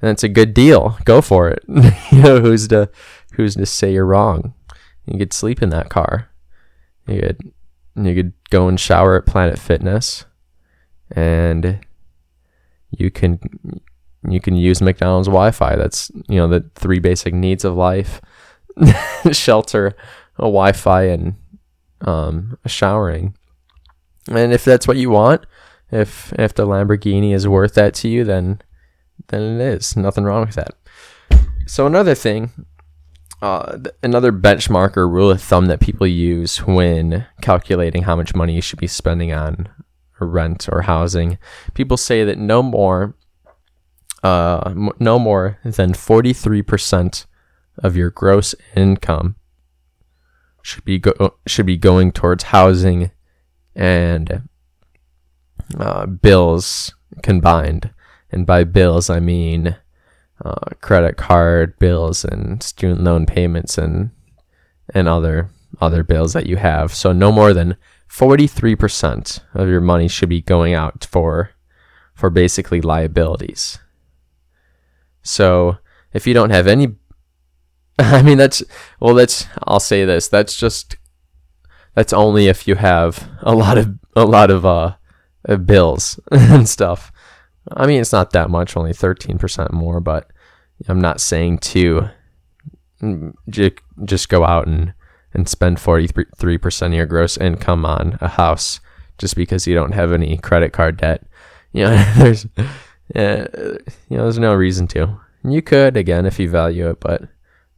that's 0.00 0.24
a 0.24 0.28
good 0.28 0.52
deal. 0.52 0.98
Go 1.04 1.20
for 1.20 1.48
it. 1.48 1.62
you 2.10 2.22
know, 2.22 2.40
who's 2.40 2.66
to 2.68 2.90
who's 3.36 3.54
to 3.56 3.66
say 3.66 3.92
you're 3.92 4.06
wrong? 4.06 4.54
You 5.06 5.18
could 5.18 5.32
sleep 5.32 5.62
in 5.62 5.70
that 5.70 5.88
car. 5.88 6.28
You 7.06 7.20
could 7.20 7.52
you 7.96 8.14
could 8.14 8.32
go 8.50 8.68
and 8.68 8.78
shower 8.78 9.16
at 9.16 9.26
Planet 9.26 9.58
Fitness 9.58 10.26
and 11.10 11.78
you 12.90 13.10
can 13.10 13.38
you 14.28 14.40
can 14.40 14.56
use 14.56 14.80
McDonald's 14.80 15.28
Wi-Fi. 15.28 15.76
That's 15.76 16.10
you 16.28 16.36
know 16.36 16.48
the 16.48 16.68
three 16.74 16.98
basic 16.98 17.34
needs 17.34 17.64
of 17.64 17.74
life: 17.74 18.20
shelter, 19.32 19.94
a 20.36 20.42
Wi-Fi, 20.42 21.02
and 21.04 21.36
um, 22.00 22.58
showering. 22.66 23.36
And 24.28 24.52
if 24.52 24.64
that's 24.64 24.88
what 24.88 24.96
you 24.96 25.10
want, 25.10 25.46
if 25.90 26.32
if 26.38 26.54
the 26.54 26.66
Lamborghini 26.66 27.32
is 27.32 27.46
worth 27.46 27.74
that 27.74 27.94
to 27.94 28.08
you, 28.08 28.24
then 28.24 28.60
then 29.28 29.60
it 29.60 29.60
is. 29.60 29.96
Nothing 29.96 30.24
wrong 30.24 30.46
with 30.46 30.56
that. 30.56 30.74
So 31.66 31.86
another 31.86 32.14
thing, 32.14 32.50
uh, 33.42 33.76
th- 33.76 33.94
another 34.02 34.32
benchmark 34.32 34.96
or 34.96 35.08
rule 35.08 35.30
of 35.30 35.42
thumb 35.42 35.66
that 35.66 35.80
people 35.80 36.06
use 36.06 36.58
when 36.58 37.26
calculating 37.40 38.04
how 38.04 38.16
much 38.16 38.34
money 38.34 38.54
you 38.54 38.62
should 38.62 38.78
be 38.78 38.86
spending 38.86 39.32
on 39.32 39.68
rent 40.18 40.68
or 40.70 40.82
housing, 40.82 41.38
people 41.74 41.96
say 41.96 42.24
that 42.24 42.38
no 42.38 42.62
more, 42.62 43.14
uh, 44.22 44.62
m- 44.66 44.90
no 44.98 45.18
more 45.18 45.58
than 45.64 45.92
forty 45.92 46.32
three 46.32 46.62
percent 46.62 47.26
of 47.78 47.96
your 47.96 48.10
gross 48.10 48.54
income 48.74 49.36
should 50.62 50.84
be 50.84 50.98
go- 50.98 51.36
should 51.46 51.66
be 51.66 51.76
going 51.76 52.10
towards 52.12 52.44
housing 52.44 53.10
and 53.74 54.48
uh, 55.78 56.06
bills 56.06 56.94
combined. 57.22 57.90
And 58.32 58.46
by 58.46 58.64
bills, 58.64 59.08
I 59.10 59.20
mean 59.20 59.76
uh, 60.44 60.74
credit 60.80 61.16
card 61.16 61.78
bills 61.78 62.24
and 62.24 62.62
student 62.62 63.02
loan 63.02 63.26
payments 63.26 63.78
and 63.78 64.10
and 64.94 65.08
other 65.08 65.50
other 65.80 66.02
bills 66.02 66.32
that 66.32 66.46
you 66.46 66.56
have. 66.56 66.94
So 66.94 67.12
no 67.12 67.32
more 67.32 67.52
than 67.52 67.76
43% 68.08 69.40
of 69.54 69.68
your 69.68 69.80
money 69.80 70.08
should 70.08 70.28
be 70.28 70.40
going 70.40 70.74
out 70.74 71.04
for 71.04 71.50
for 72.14 72.30
basically 72.30 72.80
liabilities. 72.80 73.78
So 75.22 75.78
if 76.12 76.26
you 76.26 76.32
don't 76.32 76.50
have 76.50 76.66
any 76.66 76.94
I 77.98 78.22
mean 78.22 78.38
that's 78.38 78.62
well 79.00 79.14
that's 79.14 79.46
I'll 79.64 79.80
say 79.80 80.04
this 80.04 80.28
that's 80.28 80.56
just 80.56 80.96
that's 81.94 82.12
only 82.12 82.46
if 82.46 82.68
you 82.68 82.76
have 82.76 83.28
a 83.40 83.54
lot 83.54 83.78
of 83.78 83.98
a 84.14 84.24
lot 84.24 84.50
of 84.50 84.64
uh, 84.64 84.96
uh 85.48 85.56
bills 85.56 86.20
and 86.30 86.68
stuff. 86.68 87.10
I 87.72 87.86
mean, 87.86 88.00
it's 88.00 88.12
not 88.12 88.30
that 88.30 88.50
much, 88.50 88.76
only 88.76 88.92
13% 88.92 89.72
more, 89.72 90.00
but 90.00 90.30
I'm 90.88 91.00
not 91.00 91.20
saying 91.20 91.58
to 91.58 92.08
just 93.48 94.28
go 94.28 94.44
out 94.44 94.66
and, 94.66 94.94
and 95.34 95.48
spend 95.48 95.78
43% 95.78 96.86
of 96.86 96.92
your 96.92 97.06
gross 97.06 97.36
income 97.36 97.84
on 97.84 98.18
a 98.20 98.28
house 98.28 98.80
just 99.18 99.36
because 99.36 99.66
you 99.66 99.74
don't 99.74 99.92
have 99.92 100.12
any 100.12 100.36
credit 100.38 100.72
card 100.72 100.98
debt. 100.98 101.24
You 101.72 101.84
know, 101.84 101.96
there's, 102.16 102.44
you 103.14 104.16
know, 104.16 104.22
there's 104.22 104.38
no 104.38 104.54
reason 104.54 104.86
to. 104.88 105.18
You 105.44 105.62
could, 105.62 105.96
again, 105.96 106.26
if 106.26 106.38
you 106.38 106.48
value 106.48 106.88
it, 106.90 107.00
but 107.00 107.22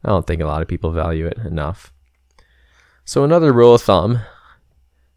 I 0.05 0.09
don't 0.09 0.27
think 0.27 0.41
a 0.41 0.47
lot 0.47 0.63
of 0.63 0.69
people 0.69 0.91
value 0.93 1.27
it 1.27 1.39
enough. 1.39 1.93
So, 3.05 3.25
another 3.25 3.53
rule 3.53 3.75
of 3.75 3.83
thumb 3.83 4.21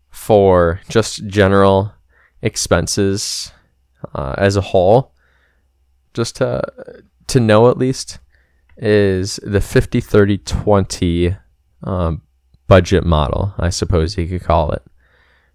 for 0.09 0.81
just 0.89 1.27
general 1.27 1.93
expenses 2.41 3.51
uh, 4.13 4.36
as 4.38 4.55
a 4.55 4.62
whole, 4.62 5.13
just 6.13 6.38
to, 6.38 6.62
to 7.27 7.39
know 7.39 7.70
at 7.70 7.77
least, 7.77 8.20
is 8.77 9.39
the 9.43 9.62
50 9.62 10.01
30 10.01 10.38
20 10.39 11.36
um, 11.84 12.22
budget 12.67 13.03
model, 13.03 13.53
I 13.58 13.70
suppose 13.70 14.17
you 14.17 14.27
could 14.27 14.43
call 14.43 14.72
it. 14.72 14.84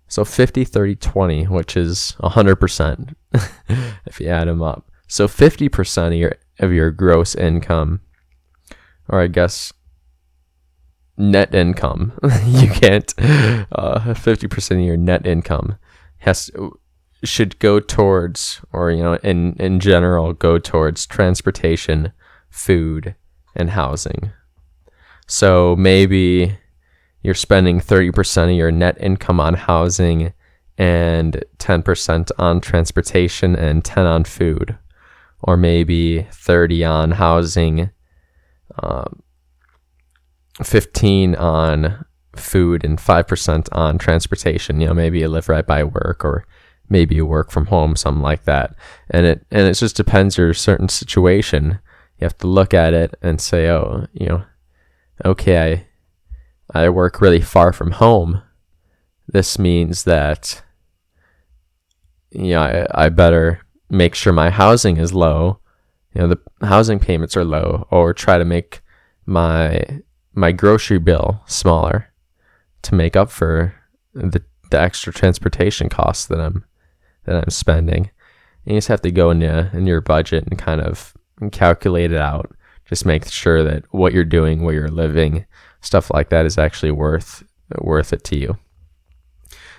So 0.08 0.24
50 0.24 0.64
30 0.64 0.96
20, 0.96 1.44
which 1.44 1.76
is 1.76 2.16
100% 2.20 3.14
if 4.06 4.20
you 4.20 4.28
add 4.28 4.48
them 4.48 4.62
up. 4.62 4.90
So 5.08 5.26
50% 5.26 6.06
of 6.08 6.12
your 6.14 6.34
of 6.58 6.72
your 6.72 6.90
gross 6.90 7.34
income 7.34 8.00
or 9.08 9.20
I 9.20 9.26
guess 9.26 9.72
net 11.16 11.54
income. 11.54 12.12
you 12.46 12.68
can't. 12.68 13.12
Uh, 13.72 14.14
fifty 14.14 14.46
uh, 14.46 14.50
percent 14.50 14.80
of 14.80 14.86
your 14.86 14.96
net 14.96 15.26
income 15.26 15.76
has 16.18 16.50
should 17.26 17.58
go 17.58 17.80
towards, 17.80 18.60
or 18.72 18.90
you 18.90 19.02
know, 19.02 19.14
in 19.22 19.54
in 19.58 19.80
general, 19.80 20.32
go 20.32 20.58
towards 20.58 21.06
transportation, 21.06 22.12
food, 22.50 23.14
and 23.54 23.70
housing. 23.70 24.32
So 25.26 25.74
maybe 25.76 26.56
you're 27.22 27.34
spending 27.34 27.80
30% 27.80 28.44
of 28.44 28.56
your 28.56 28.70
net 28.70 28.96
income 29.00 29.40
on 29.40 29.54
housing 29.54 30.32
and 30.78 31.44
10% 31.58 32.30
on 32.38 32.60
transportation 32.60 33.56
and 33.56 33.84
10 33.84 34.06
on 34.06 34.24
food 34.24 34.78
or 35.40 35.56
maybe 35.56 36.22
30 36.30 36.84
on 36.84 37.10
housing 37.12 37.90
um, 38.82 39.22
15 40.62 41.34
on 41.34 42.04
food 42.34 42.84
and 42.84 42.98
5% 42.98 43.68
on 43.72 43.98
transportation 43.98 44.80
you 44.80 44.86
know 44.86 44.94
maybe 44.94 45.20
you 45.20 45.28
live 45.28 45.48
right 45.48 45.66
by 45.66 45.82
work 45.82 46.24
or 46.24 46.46
maybe 46.88 47.14
you 47.14 47.26
work 47.26 47.50
from 47.50 47.66
home 47.66 47.96
something 47.96 48.22
like 48.22 48.44
that. 48.44 48.74
And 49.10 49.26
it 49.26 49.46
and 49.50 49.66
it 49.66 49.74
just 49.74 49.96
depends 49.96 50.36
your 50.36 50.54
certain 50.54 50.88
situation. 50.88 51.78
You 52.18 52.24
have 52.24 52.38
to 52.38 52.46
look 52.46 52.72
at 52.74 52.94
it 52.94 53.14
and 53.22 53.40
say 53.40 53.68
oh 53.68 54.06
you 54.12 54.26
know 54.26 54.44
okay 55.24 55.86
i 56.72 56.84
i 56.84 56.88
work 56.88 57.20
really 57.20 57.40
far 57.40 57.72
from 57.72 57.92
home. 57.92 58.42
This 59.28 59.58
means 59.58 60.04
that 60.04 60.62
you 62.30 62.50
know 62.50 62.62
i, 62.62 63.06
I 63.06 63.08
better 63.08 63.60
make 63.90 64.14
sure 64.14 64.32
my 64.32 64.50
housing 64.50 64.96
is 64.96 65.12
low. 65.12 65.60
You 66.14 66.22
know 66.22 66.28
the 66.28 66.66
housing 66.66 66.98
payments 66.98 67.36
are 67.36 67.44
low 67.44 67.86
or 67.90 68.12
try 68.14 68.38
to 68.38 68.44
make 68.44 68.80
my 69.26 70.00
my 70.34 70.52
grocery 70.52 70.98
bill 70.98 71.42
smaller 71.46 72.12
to 72.82 72.94
make 72.94 73.16
up 73.16 73.30
for 73.30 73.74
the 74.14 74.42
the 74.70 74.80
extra 74.80 75.12
transportation 75.12 75.88
costs 75.88 76.26
that 76.26 76.40
I'm 76.40 76.64
that 77.26 77.36
I'm 77.36 77.50
spending. 77.50 78.10
And 78.64 78.74
you 78.74 78.76
just 78.76 78.88
have 78.88 79.02
to 79.02 79.10
go 79.10 79.30
in 79.30 79.40
your, 79.40 79.70
in 79.72 79.86
your 79.86 80.00
budget 80.00 80.46
and 80.48 80.58
kind 80.58 80.80
of 80.80 81.14
calculate 81.52 82.12
it 82.12 82.20
out. 82.20 82.50
Just 82.86 83.04
make 83.04 83.26
sure 83.30 83.62
that 83.64 83.84
what 83.92 84.12
you're 84.12 84.24
doing, 84.24 84.62
where 84.62 84.74
you're 84.74 84.88
living, 84.88 85.44
stuff 85.80 86.10
like 86.10 86.28
that 86.30 86.46
is 86.46 86.58
actually 86.58 86.92
worth 86.92 87.44
worth 87.80 88.12
it 88.12 88.22
to 88.24 88.38
you. 88.38 88.58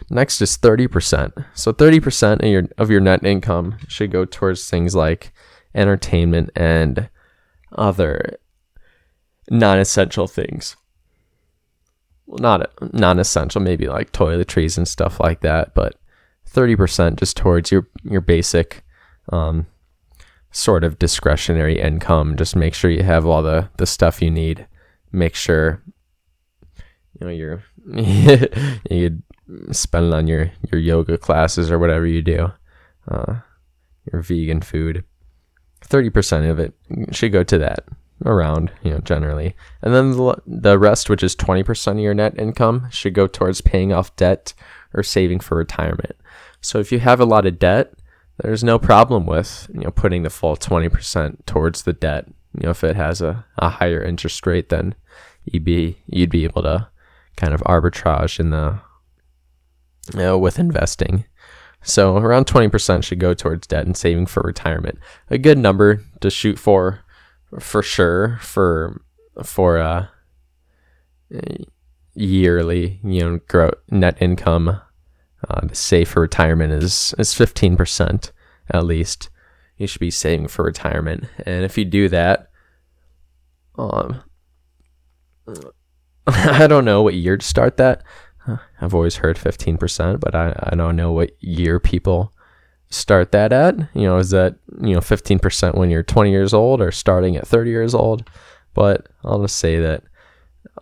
Next 0.09 0.41
is 0.41 0.57
30%. 0.57 1.45
So 1.53 1.73
30% 1.73 2.43
of 2.43 2.49
your 2.49 2.63
of 2.77 2.89
your 2.89 3.01
net 3.01 3.23
income 3.23 3.77
should 3.87 4.11
go 4.11 4.25
towards 4.25 4.69
things 4.69 4.95
like 4.95 5.33
entertainment 5.75 6.49
and 6.55 7.09
other 7.71 8.37
non-essential 9.49 10.27
things. 10.27 10.75
Well, 12.25 12.39
not 12.39 12.93
non-essential, 12.93 13.61
maybe 13.61 13.87
like 13.87 14.11
toiletries 14.11 14.77
and 14.77 14.87
stuff 14.87 15.19
like 15.19 15.41
that, 15.41 15.73
but 15.73 15.95
30% 16.53 17.17
just 17.17 17.37
towards 17.37 17.71
your 17.71 17.87
your 18.03 18.21
basic 18.21 18.83
um, 19.31 19.67
sort 20.51 20.83
of 20.83 20.99
discretionary 20.99 21.79
income. 21.79 22.35
Just 22.35 22.55
make 22.55 22.73
sure 22.73 22.89
you 22.89 23.03
have 23.03 23.25
all 23.25 23.41
the 23.41 23.69
the 23.77 23.85
stuff 23.85 24.21
you 24.21 24.31
need. 24.31 24.67
Make 25.11 25.35
sure 25.35 25.81
you 27.19 27.27
know 27.27 27.29
you're 27.29 27.63
you 28.89 29.21
spend 29.71 30.07
it 30.07 30.13
on 30.13 30.27
your 30.27 30.51
your 30.71 30.81
yoga 30.81 31.17
classes 31.17 31.71
or 31.71 31.79
whatever 31.79 32.05
you 32.05 32.21
do. 32.21 32.51
Uh, 33.09 33.35
your 34.11 34.21
vegan 34.21 34.61
food. 34.61 35.03
30% 35.81 36.49
of 36.49 36.59
it 36.59 36.73
should 37.11 37.31
go 37.31 37.43
to 37.43 37.57
that 37.57 37.85
around, 38.25 38.71
you 38.83 38.91
know, 38.91 38.99
generally. 38.99 39.55
And 39.81 39.93
then 39.93 40.11
the, 40.11 40.41
the 40.45 40.79
rest, 40.79 41.09
which 41.09 41.23
is 41.23 41.35
20% 41.35 41.91
of 41.93 41.99
your 41.99 42.13
net 42.13 42.37
income, 42.37 42.87
should 42.91 43.13
go 43.13 43.27
towards 43.27 43.61
paying 43.61 43.93
off 43.93 44.15
debt 44.15 44.53
or 44.93 45.03
saving 45.03 45.39
for 45.39 45.57
retirement. 45.57 46.15
So 46.67 46.79
if 46.79 46.91
you 46.91 46.99
have 46.99 47.21
a 47.21 47.25
lot 47.25 47.45
of 47.45 47.59
debt, 47.59 47.93
there's 48.43 48.61
no 48.61 48.77
problem 48.77 49.25
with 49.25 49.71
you 49.73 49.79
know 49.79 49.91
putting 49.91 50.23
the 50.23 50.29
full 50.29 50.57
20% 50.57 51.45
towards 51.45 51.83
the 51.83 51.93
debt. 51.93 52.25
You 52.59 52.63
know, 52.63 52.71
if 52.71 52.83
it 52.83 52.97
has 52.97 53.21
a, 53.21 53.45
a 53.57 53.69
higher 53.69 54.03
interest 54.03 54.45
rate, 54.45 54.67
then 54.67 54.93
you'd 55.45 55.63
be 55.63 55.99
you'd 56.07 56.29
be 56.29 56.43
able 56.43 56.63
to 56.63 56.89
kind 57.37 57.53
of 57.53 57.61
arbitrage 57.61 58.37
in 58.37 58.49
the 58.49 58.81
you 60.13 60.19
know, 60.19 60.37
with 60.37 60.59
investing. 60.59 61.23
So 61.83 62.17
around 62.17 62.47
20% 62.47 63.01
should 63.01 63.19
go 63.19 63.33
towards 63.33 63.67
debt 63.67 63.85
and 63.85 63.95
saving 63.95 64.25
for 64.25 64.43
retirement. 64.43 64.99
A 65.29 65.37
good 65.37 65.57
number 65.57 66.03
to 66.19 66.29
shoot 66.29 66.59
for 66.59 66.99
for 67.61 67.81
sure 67.81 68.39
for 68.41 69.01
for 69.41 69.77
uh 69.77 70.07
yearly, 72.13 72.99
you 73.05 73.39
know, 73.53 73.71
net 73.89 74.17
income 74.19 74.81
uh, 75.49 75.67
save 75.71 76.09
for 76.09 76.21
retirement 76.21 76.73
is 76.73 77.13
is 77.17 77.33
15% 77.33 78.31
at 78.71 78.83
least. 78.85 79.29
You 79.77 79.87
should 79.87 79.99
be 79.99 80.11
saving 80.11 80.47
for 80.47 80.65
retirement. 80.65 81.25
And 81.45 81.63
if 81.63 81.77
you 81.77 81.85
do 81.85 82.09
that, 82.09 82.49
um, 83.77 84.23
I 86.27 86.67
don't 86.67 86.85
know 86.85 87.03
what 87.03 87.13
year 87.13 87.37
to 87.37 87.45
start 87.45 87.77
that. 87.77 88.03
I've 88.81 88.93
always 88.93 89.17
heard 89.17 89.37
15%, 89.37 90.19
but 90.19 90.33
I, 90.33 90.53
I 90.63 90.75
don't 90.75 90.95
know 90.95 91.11
what 91.11 91.31
year 91.41 91.79
people 91.79 92.33
start 92.89 93.31
that 93.33 93.51
at. 93.51 93.75
You 93.93 94.03
know, 94.03 94.17
is 94.17 94.31
that, 94.31 94.55
you 94.81 94.93
know, 94.93 94.99
15% 94.99 95.75
when 95.75 95.89
you're 95.89 96.03
20 96.03 96.31
years 96.31 96.53
old 96.53 96.81
or 96.81 96.91
starting 96.91 97.35
at 97.35 97.47
30 97.47 97.69
years 97.69 97.93
old? 97.93 98.29
But 98.73 99.07
I'll 99.23 99.41
just 99.41 99.57
say 99.57 99.79
that 99.79 100.03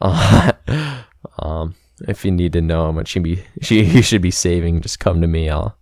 uh, 0.01 0.51
um, 1.39 1.75
if 2.07 2.25
you 2.25 2.31
need 2.31 2.53
to 2.53 2.61
know 2.61 2.85
how 2.85 2.91
much 2.91 3.15
you 3.15 3.21
be 3.21 3.43
you 3.61 4.01
should 4.01 4.21
be 4.21 4.31
saving, 4.31 4.81
just 4.81 4.99
come 4.99 5.21
to 5.21 5.27
me. 5.27 5.49
I'll 5.49 5.77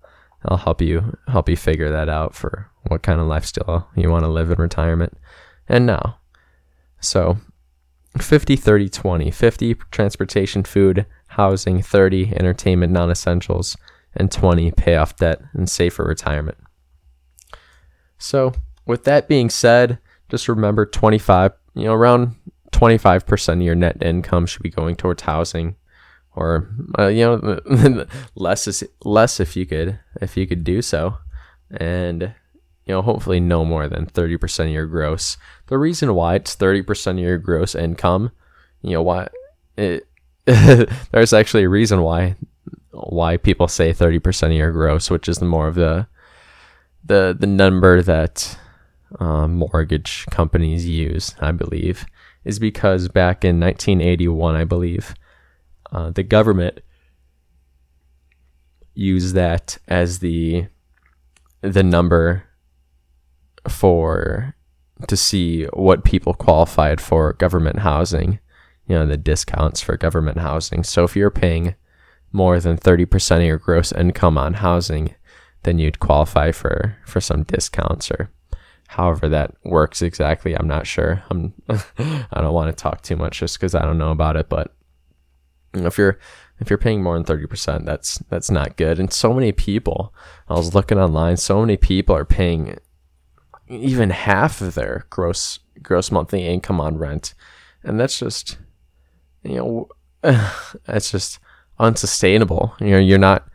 I'll 0.45 0.58
help 0.58 0.82
you 0.82 1.17
help 1.28 1.49
you 1.49 1.58
figure 1.58 1.91
that 1.91 2.10
out 2.10 2.36
for 2.36 2.69
what 2.88 3.04
kind 3.04 3.19
of 3.19 3.28
lifestyle 3.28 3.89
you 3.95 4.10
want 4.10 4.23
to 4.26 4.30
live 4.30 4.52
in 4.52 4.58
retirement. 4.58 5.17
And 5.67 5.86
now, 5.86 6.17
so 6.99 7.38
50 8.19 8.56
30 8.56 8.89
20 8.89 9.32
50 9.32 9.76
transportation 9.91 10.63
food 10.63 11.06
housing 11.30 11.82
30 11.82 12.36
entertainment 12.36 12.93
non-essentials 12.93 13.76
and 14.15 14.32
20 14.32 14.71
pay 14.71 14.95
off 14.95 15.15
debt 15.15 15.41
and 15.54 15.67
save 15.67 15.93
for 15.93 16.06
retirement 16.06 16.58
so 18.19 18.54
with 18.86 19.04
that 19.06 19.28
being 19.28 19.49
said 19.49 19.97
just 20.30 20.47
remember 20.47 20.86
25 20.86 21.54
you 21.73 21.86
know 21.86 21.93
around 21.93 22.36
25% 22.71 23.54
of 23.54 23.62
your 23.62 23.76
net 23.76 24.02
income 24.02 24.45
should 24.45 24.63
be 24.63 24.69
going 24.69 24.95
towards 24.95 25.23
housing 25.23 25.76
or 26.36 26.69
uh, 26.98 27.08
you 27.08 27.24
know 27.24 28.06
less 28.36 28.67
is 28.67 28.84
less 29.04 29.39
if 29.39 29.56
you 29.56 29.65
could 29.65 30.00
if 30.22 30.38
you 30.38 30.48
could 30.48 30.63
do 30.63 30.82
so. 30.82 31.17
And 31.76 32.34
you 32.86 32.93
know 32.93 33.02
hopefully 33.02 33.39
no 33.39 33.65
more 33.65 33.88
than 33.88 34.06
30% 34.06 34.65
of 34.65 34.69
your 34.69 34.86
gross. 34.86 35.38
The 35.67 35.78
reason 35.78 36.13
why 36.13 36.36
it's 36.36 36.56
30% 36.56 37.12
of 37.12 37.19
your 37.19 37.38
gross 37.38 37.76
income 37.76 38.32
you 38.84 38.91
know 38.91 39.02
why 39.02 39.28
it 39.78 40.06
there's 40.46 41.34
actually 41.34 41.63
a 41.63 41.69
reason 41.69 42.02
why 42.02 42.36
why 42.91 43.38
people 43.38 43.67
say 43.67 43.91
30% 43.91 44.48
of 44.48 44.52
your 44.52 44.72
gross 44.72 45.10
which 45.10 45.28
is 45.28 45.39
the 45.39 45.46
more 45.46 45.67
of 45.67 45.76
the 45.76 46.06
the 47.04 47.36
the 47.38 47.48
number 47.48 48.02
that 48.02 48.58
uh, 49.19 49.48
mortgage 49.48 50.26
companies 50.30 50.88
use 50.88 51.34
i 51.39 51.52
believe 51.52 52.06
is 52.43 52.60
because 52.60 53.08
back 53.08 53.43
in 53.43 53.60
1981 53.60 54.56
i 54.56 54.63
believe 54.63 55.15
uh, 55.93 56.10
the 56.10 56.23
government 56.23 56.82
use 58.95 59.34
that 59.34 59.77
as 59.88 60.19
the 60.19 60.67
the 61.62 61.84
number 61.84 62.43
for 63.69 64.56
to 65.08 65.15
see 65.15 65.65
what 65.73 66.03
people 66.03 66.34
qualified 66.34 66.99
for 66.99 67.34
government 67.34 67.79
housing, 67.79 68.39
you 68.88 68.95
know, 68.95 69.06
the 69.06 69.17
discounts 69.17 69.82
for 69.82 69.95
government 69.95 70.38
housing. 70.38 70.84
So 70.84 71.03
if 71.03 71.15
you're 71.15 71.32
paying 71.32 71.75
more 72.32 72.60
than 72.60 72.77
30% 72.77 73.38
of 73.38 73.43
your 73.43 73.58
gross 73.58 73.91
income 73.91 74.38
on 74.38 74.56
housing, 74.56 75.15
then 75.63 75.79
you'd 75.79 75.99
qualify 75.99 76.51
for 76.51 76.97
for 77.06 77.21
some 77.21 77.43
discounts 77.43 78.12
or 78.12 78.29
however 78.88 79.29
that 79.29 79.56
works 79.63 80.01
exactly. 80.01 80.53
I'm 80.53 80.67
not 80.67 80.88
sure. 80.88 81.23
I'm 81.29 81.53
I 81.69 82.41
don't 82.41 82.53
want 82.53 82.75
to 82.75 82.82
talk 82.82 83.01
too 83.01 83.15
much 83.15 83.39
just 83.39 83.60
cuz 83.60 83.75
I 83.75 83.86
don't 83.86 83.97
know 83.97 84.12
about 84.12 84.36
it, 84.36 84.49
but 84.49 84.75
if 85.73 85.97
you're 85.97 86.19
if 86.59 86.69
you're 86.69 86.77
paying 86.77 87.01
more 87.01 87.19
than 87.19 87.25
30%, 87.25 87.86
that's 87.86 88.19
that's 88.29 88.51
not 88.51 88.77
good. 88.77 88.99
And 88.99 89.12
so 89.12 89.33
many 89.33 89.51
people, 89.51 90.13
I 90.47 90.53
was 90.53 90.73
looking 90.73 90.99
online, 90.99 91.38
so 91.38 91.62
many 91.62 91.77
people 91.77 92.15
are 92.15 92.25
paying 92.25 92.77
even 93.67 94.12
half 94.12 94.62
of 94.62 94.75
their 94.75 95.05
gross 95.09 95.59
gross 95.81 96.12
monthly 96.12 96.47
income 96.47 96.79
on 96.79 96.97
rent. 96.97 97.33
And 97.83 97.99
that's 97.99 98.19
just 98.19 98.57
you 99.43 99.55
know 99.55 99.89
that's 100.86 101.12
just 101.12 101.39
unsustainable. 101.79 102.75
You 102.79 102.91
know, 102.91 102.99
you're 102.99 103.17
not 103.17 103.47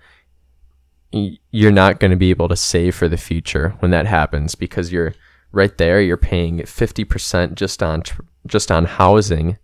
you're 1.10 1.72
not 1.72 2.00
going 2.00 2.10
to 2.10 2.16
be 2.16 2.30
able 2.30 2.48
to 2.48 2.56
save 2.56 2.94
for 2.94 3.08
the 3.08 3.16
future 3.16 3.70
when 3.78 3.90
that 3.92 4.06
happens 4.06 4.54
because 4.54 4.92
you're 4.92 5.14
right 5.52 5.78
there 5.78 6.02
you're 6.02 6.18
paying 6.18 6.58
50% 6.58 7.54
just 7.54 7.82
on 7.82 8.02
just 8.46 8.70
on 8.70 8.84
housing. 8.84 9.58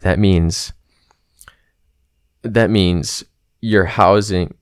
That 0.00 0.18
means 0.18 0.72
that 2.54 2.70
means 2.70 3.24
your 3.60 3.84
housing 3.84 4.54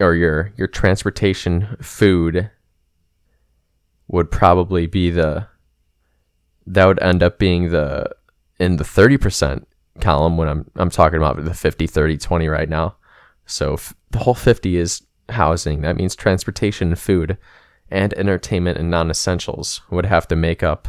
or 0.00 0.14
your 0.14 0.52
your 0.56 0.66
transportation 0.66 1.76
food 1.80 2.50
would 4.08 4.30
probably 4.30 4.86
be 4.86 5.10
the 5.10 5.46
that 6.66 6.86
would 6.86 7.02
end 7.02 7.22
up 7.22 7.38
being 7.38 7.70
the 7.70 8.08
in 8.58 8.76
the 8.76 8.84
30% 8.84 9.64
column 10.00 10.36
when 10.36 10.48
I'm 10.48 10.70
I'm 10.76 10.90
talking 10.90 11.18
about 11.18 11.42
the 11.44 11.54
50 11.54 11.86
30 11.86 12.18
20 12.18 12.48
right 12.48 12.68
now. 12.68 12.96
So 13.46 13.74
f- 13.74 13.94
the 14.10 14.20
whole 14.20 14.34
50 14.34 14.76
is 14.76 15.02
housing. 15.28 15.82
That 15.82 15.96
means 15.96 16.16
transportation 16.16 16.94
food 16.94 17.36
and 17.90 18.14
entertainment 18.14 18.78
and 18.78 18.90
non-essentials 18.90 19.82
would 19.90 20.06
have 20.06 20.26
to 20.28 20.36
make 20.36 20.62
up 20.62 20.88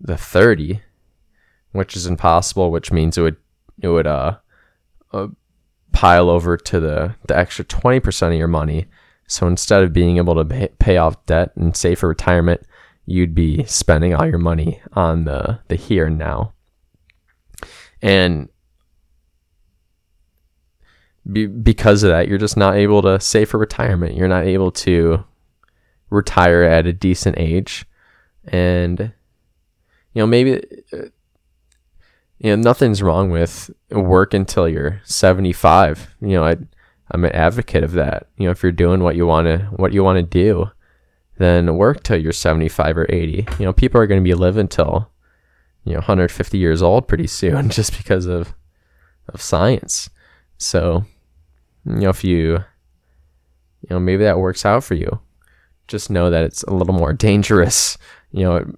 the 0.00 0.16
30, 0.16 0.80
which 1.72 1.96
is 1.96 2.06
impossible, 2.06 2.70
which 2.70 2.92
means 2.92 3.16
it 3.16 3.22
would 3.22 3.36
it 3.80 3.88
would 3.88 4.06
uh, 4.06 4.38
pile 5.92 6.30
over 6.30 6.56
to 6.56 6.80
the 6.80 7.14
the 7.26 7.36
extra 7.36 7.64
20% 7.64 8.28
of 8.28 8.34
your 8.34 8.48
money. 8.48 8.86
So 9.26 9.46
instead 9.46 9.82
of 9.82 9.92
being 9.92 10.16
able 10.16 10.34
to 10.36 10.44
pay, 10.44 10.68
pay 10.78 10.96
off 10.96 11.24
debt 11.26 11.52
and 11.56 11.76
save 11.76 11.98
for 11.98 12.08
retirement, 12.08 12.62
you'd 13.04 13.34
be 13.34 13.64
spending 13.64 14.14
all 14.14 14.26
your 14.26 14.38
money 14.38 14.80
on 14.92 15.24
the 15.24 15.60
the 15.68 15.76
here 15.76 16.06
and 16.06 16.18
now. 16.18 16.52
And 18.00 18.48
be, 21.30 21.46
because 21.46 22.02
of 22.02 22.10
that, 22.10 22.28
you're 22.28 22.38
just 22.38 22.56
not 22.56 22.76
able 22.76 23.02
to 23.02 23.20
save 23.20 23.50
for 23.50 23.58
retirement. 23.58 24.14
You're 24.14 24.28
not 24.28 24.44
able 24.44 24.70
to 24.72 25.24
retire 26.10 26.62
at 26.62 26.86
a 26.86 26.92
decent 26.92 27.38
age. 27.38 27.86
And, 28.46 29.12
you 30.14 30.22
know, 30.22 30.26
maybe, 30.26 30.62
uh, 30.92 31.08
you 32.38 32.54
know, 32.54 32.62
nothing's 32.62 33.02
wrong 33.02 33.30
with 33.30 33.70
work 33.90 34.32
until 34.32 34.68
you're 34.68 35.00
75. 35.04 36.14
You 36.20 36.28
know, 36.28 36.44
I, 36.44 36.56
I'm 37.10 37.24
an 37.24 37.32
advocate 37.32 37.82
of 37.82 37.92
that. 37.92 38.28
You 38.36 38.46
know, 38.46 38.50
if 38.50 38.62
you're 38.62 38.72
doing 38.72 39.02
what 39.02 39.16
you 39.16 39.26
want 39.26 39.46
to, 39.46 39.58
what 39.76 39.92
you 39.92 40.04
want 40.04 40.16
to 40.16 40.22
do, 40.22 40.70
then 41.38 41.76
work 41.76 42.02
till 42.02 42.20
you're 42.20 42.32
75 42.32 42.96
or 42.96 43.06
80. 43.08 43.46
You 43.58 43.64
know, 43.64 43.72
people 43.72 44.00
are 44.00 44.06
going 44.06 44.20
to 44.20 44.28
be 44.28 44.34
living 44.34 44.68
till, 44.68 45.10
you 45.84 45.92
know, 45.92 45.98
150 45.98 46.58
years 46.58 46.82
old 46.82 47.08
pretty 47.08 47.26
soon 47.26 47.70
just 47.70 47.96
because 47.96 48.26
of, 48.26 48.54
of 49.28 49.42
science. 49.42 50.08
So, 50.58 51.04
you 51.84 52.00
know, 52.00 52.10
if 52.10 52.22
you, 52.22 52.64
you 53.82 53.90
know, 53.90 54.00
maybe 54.00 54.24
that 54.24 54.38
works 54.38 54.64
out 54.64 54.84
for 54.84 54.94
you. 54.94 55.20
Just 55.88 56.10
know 56.10 56.30
that 56.30 56.44
it's 56.44 56.62
a 56.64 56.74
little 56.74 56.94
more 56.94 57.12
dangerous, 57.14 57.96
you 58.30 58.44
know, 58.44 58.72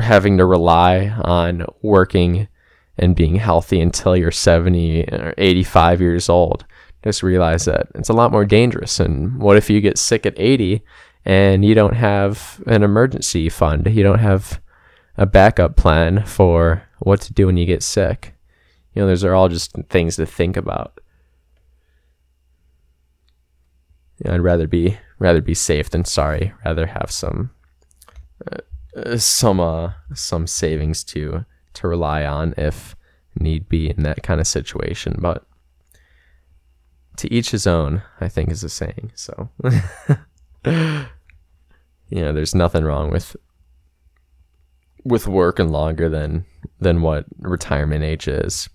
having 0.00 0.38
to 0.38 0.44
rely 0.44 1.08
on 1.08 1.64
working 1.82 2.48
and 2.96 3.16
being 3.16 3.36
healthy 3.36 3.80
until 3.80 4.16
you're 4.16 4.30
70 4.30 5.04
or 5.04 5.34
85 5.36 6.00
years 6.00 6.28
old. 6.28 6.64
Just 7.02 7.22
realize 7.22 7.66
that 7.66 7.88
it's 7.94 8.08
a 8.08 8.14
lot 8.14 8.32
more 8.32 8.44
dangerous. 8.44 9.00
And 9.00 9.38
what 9.38 9.56
if 9.56 9.68
you 9.68 9.80
get 9.80 9.98
sick 9.98 10.24
at 10.24 10.34
80 10.36 10.82
and 11.24 11.64
you 11.64 11.74
don't 11.74 11.96
have 11.96 12.62
an 12.66 12.82
emergency 12.82 13.48
fund? 13.48 13.86
You 13.86 14.02
don't 14.02 14.20
have 14.20 14.60
a 15.16 15.26
backup 15.26 15.76
plan 15.76 16.24
for 16.24 16.82
what 17.00 17.20
to 17.22 17.32
do 17.32 17.46
when 17.46 17.56
you 17.56 17.66
get 17.66 17.82
sick. 17.82 18.34
You 18.94 19.02
know, 19.02 19.08
those 19.08 19.24
are 19.24 19.34
all 19.34 19.48
just 19.48 19.72
things 19.88 20.16
to 20.16 20.26
think 20.26 20.56
about. 20.56 21.00
You 24.18 24.28
know, 24.28 24.34
I'd 24.36 24.40
rather 24.40 24.66
be 24.66 24.98
rather 25.18 25.40
be 25.40 25.54
safe 25.54 25.90
than 25.90 26.04
sorry. 26.04 26.52
Rather 26.64 26.86
have 26.86 27.10
some 27.10 27.50
uh, 28.50 28.58
uh, 28.96 29.18
some 29.18 29.60
uh, 29.60 29.92
some 30.14 30.46
savings 30.46 31.02
to 31.04 31.44
to 31.74 31.88
rely 31.88 32.24
on 32.24 32.54
if 32.56 32.96
need 33.38 33.68
be 33.68 33.90
in 33.90 34.02
that 34.02 34.22
kind 34.22 34.40
of 34.40 34.46
situation. 34.46 35.16
But 35.18 35.44
to 37.16 37.32
each 37.32 37.50
his 37.50 37.66
own, 37.66 38.02
I 38.20 38.28
think 38.28 38.50
is 38.50 38.64
a 38.64 38.68
saying. 38.68 39.12
So 39.14 39.50
you 40.64 41.06
know, 42.10 42.32
there's 42.32 42.54
nothing 42.54 42.84
wrong 42.84 43.10
with 43.10 43.36
with 45.04 45.26
working 45.26 45.68
longer 45.68 46.08
than 46.08 46.46
than 46.80 47.02
what 47.02 47.26
retirement 47.38 48.04
age 48.04 48.28
is. 48.28 48.68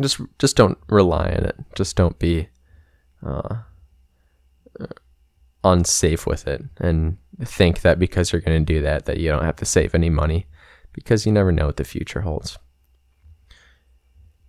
Just 0.00 0.20
just 0.38 0.56
don't 0.56 0.78
rely 0.88 1.28
on 1.28 1.44
it. 1.44 1.56
Just 1.74 1.96
don't 1.96 2.18
be 2.18 2.48
uh, 3.24 3.56
unsafe 5.64 6.26
with 6.26 6.46
it 6.46 6.62
and 6.78 7.16
think 7.42 7.80
that 7.80 7.98
because 7.98 8.32
you're 8.32 8.40
going 8.40 8.64
to 8.64 8.72
do 8.74 8.80
that 8.82 9.06
that 9.06 9.18
you 9.18 9.28
don't 9.28 9.44
have 9.44 9.56
to 9.56 9.64
save 9.64 9.94
any 9.94 10.08
money 10.08 10.46
because 10.96 11.26
you 11.26 11.30
never 11.30 11.52
know 11.52 11.66
what 11.66 11.76
the 11.76 11.84
future 11.84 12.22
holds. 12.22 12.58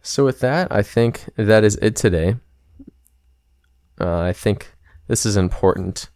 So 0.01 0.25
with 0.25 0.39
that, 0.39 0.71
I 0.71 0.81
think 0.81 1.25
that 1.35 1.63
is 1.63 1.75
it 1.75 1.95
today. 1.95 2.37
Uh, 3.99 4.21
I 4.21 4.33
think 4.33 4.73
this 5.07 5.25
is 5.25 5.35
an 5.35 5.43
important 5.43 6.09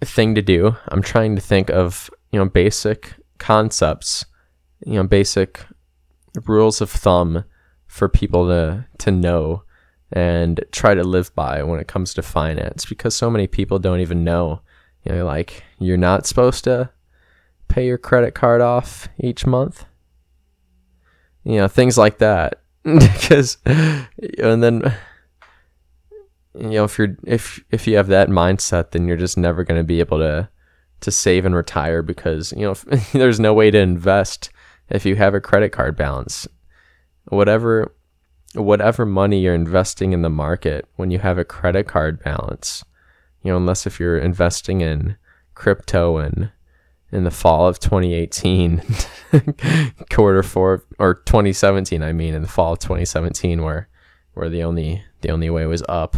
thing 0.00 0.34
to 0.34 0.42
do. 0.42 0.74
I'm 0.88 1.02
trying 1.02 1.36
to 1.36 1.42
think 1.42 1.70
of 1.70 2.10
you 2.32 2.38
know 2.38 2.48
basic 2.48 3.12
concepts, 3.38 4.24
you 4.84 4.94
know 4.94 5.04
basic 5.04 5.60
rules 6.46 6.80
of 6.80 6.90
thumb 6.90 7.44
for 7.86 8.08
people 8.08 8.48
to 8.48 8.86
to 8.98 9.10
know 9.10 9.62
and 10.10 10.64
try 10.72 10.94
to 10.94 11.04
live 11.04 11.34
by 11.34 11.62
when 11.62 11.78
it 11.78 11.88
comes 11.88 12.14
to 12.14 12.22
finance 12.22 12.86
because 12.86 13.14
so 13.14 13.30
many 13.30 13.46
people 13.46 13.78
don't 13.78 14.00
even 14.00 14.24
know. 14.24 14.60
You 15.04 15.16
know, 15.16 15.26
like 15.26 15.62
you're 15.78 15.98
not 15.98 16.26
supposed 16.26 16.64
to 16.64 16.88
pay 17.68 17.86
your 17.86 17.98
credit 17.98 18.34
card 18.34 18.60
off 18.60 19.08
each 19.18 19.46
month. 19.46 19.84
You 21.44 21.56
know, 21.56 21.68
things 21.68 21.98
like 21.98 22.18
that. 22.18 22.60
because 22.84 23.56
and 23.64 24.62
then 24.62 24.94
you 26.54 26.70
know, 26.70 26.84
if 26.84 26.98
you're 26.98 27.16
if 27.24 27.64
if 27.70 27.86
you 27.86 27.96
have 27.96 28.08
that 28.08 28.28
mindset, 28.28 28.90
then 28.90 29.08
you're 29.08 29.16
just 29.16 29.36
never 29.36 29.64
going 29.64 29.80
to 29.80 29.84
be 29.84 30.00
able 30.00 30.18
to 30.18 30.48
to 31.00 31.10
save 31.10 31.44
and 31.44 31.54
retire 31.54 32.02
because, 32.02 32.52
you 32.52 32.60
know, 32.60 32.70
if, 32.72 32.82
there's 33.12 33.40
no 33.40 33.52
way 33.52 33.70
to 33.70 33.78
invest 33.78 34.50
if 34.88 35.04
you 35.04 35.16
have 35.16 35.34
a 35.34 35.40
credit 35.40 35.70
card 35.70 35.96
balance. 35.96 36.46
Whatever 37.26 37.94
whatever 38.54 39.04
money 39.04 39.40
you're 39.40 39.54
investing 39.54 40.12
in 40.12 40.22
the 40.22 40.30
market 40.30 40.86
when 40.94 41.10
you 41.10 41.18
have 41.18 41.38
a 41.38 41.44
credit 41.44 41.88
card 41.88 42.22
balance, 42.22 42.84
you 43.42 43.50
know, 43.50 43.56
unless 43.56 43.86
if 43.86 43.98
you're 43.98 44.18
investing 44.18 44.80
in 44.80 45.16
crypto 45.54 46.18
and 46.18 46.50
in 47.14 47.22
the 47.22 47.30
fall 47.30 47.68
of 47.68 47.78
2018, 47.78 48.82
quarter 50.10 50.42
four 50.42 50.84
or 50.98 51.14
2017, 51.14 52.02
I 52.02 52.12
mean, 52.12 52.34
in 52.34 52.42
the 52.42 52.48
fall 52.48 52.72
of 52.72 52.80
2017, 52.80 53.62
where 53.62 53.88
where 54.34 54.48
the 54.50 54.64
only 54.64 55.02
the 55.20 55.30
only 55.30 55.48
way 55.48 55.64
was 55.64 55.84
up. 55.88 56.16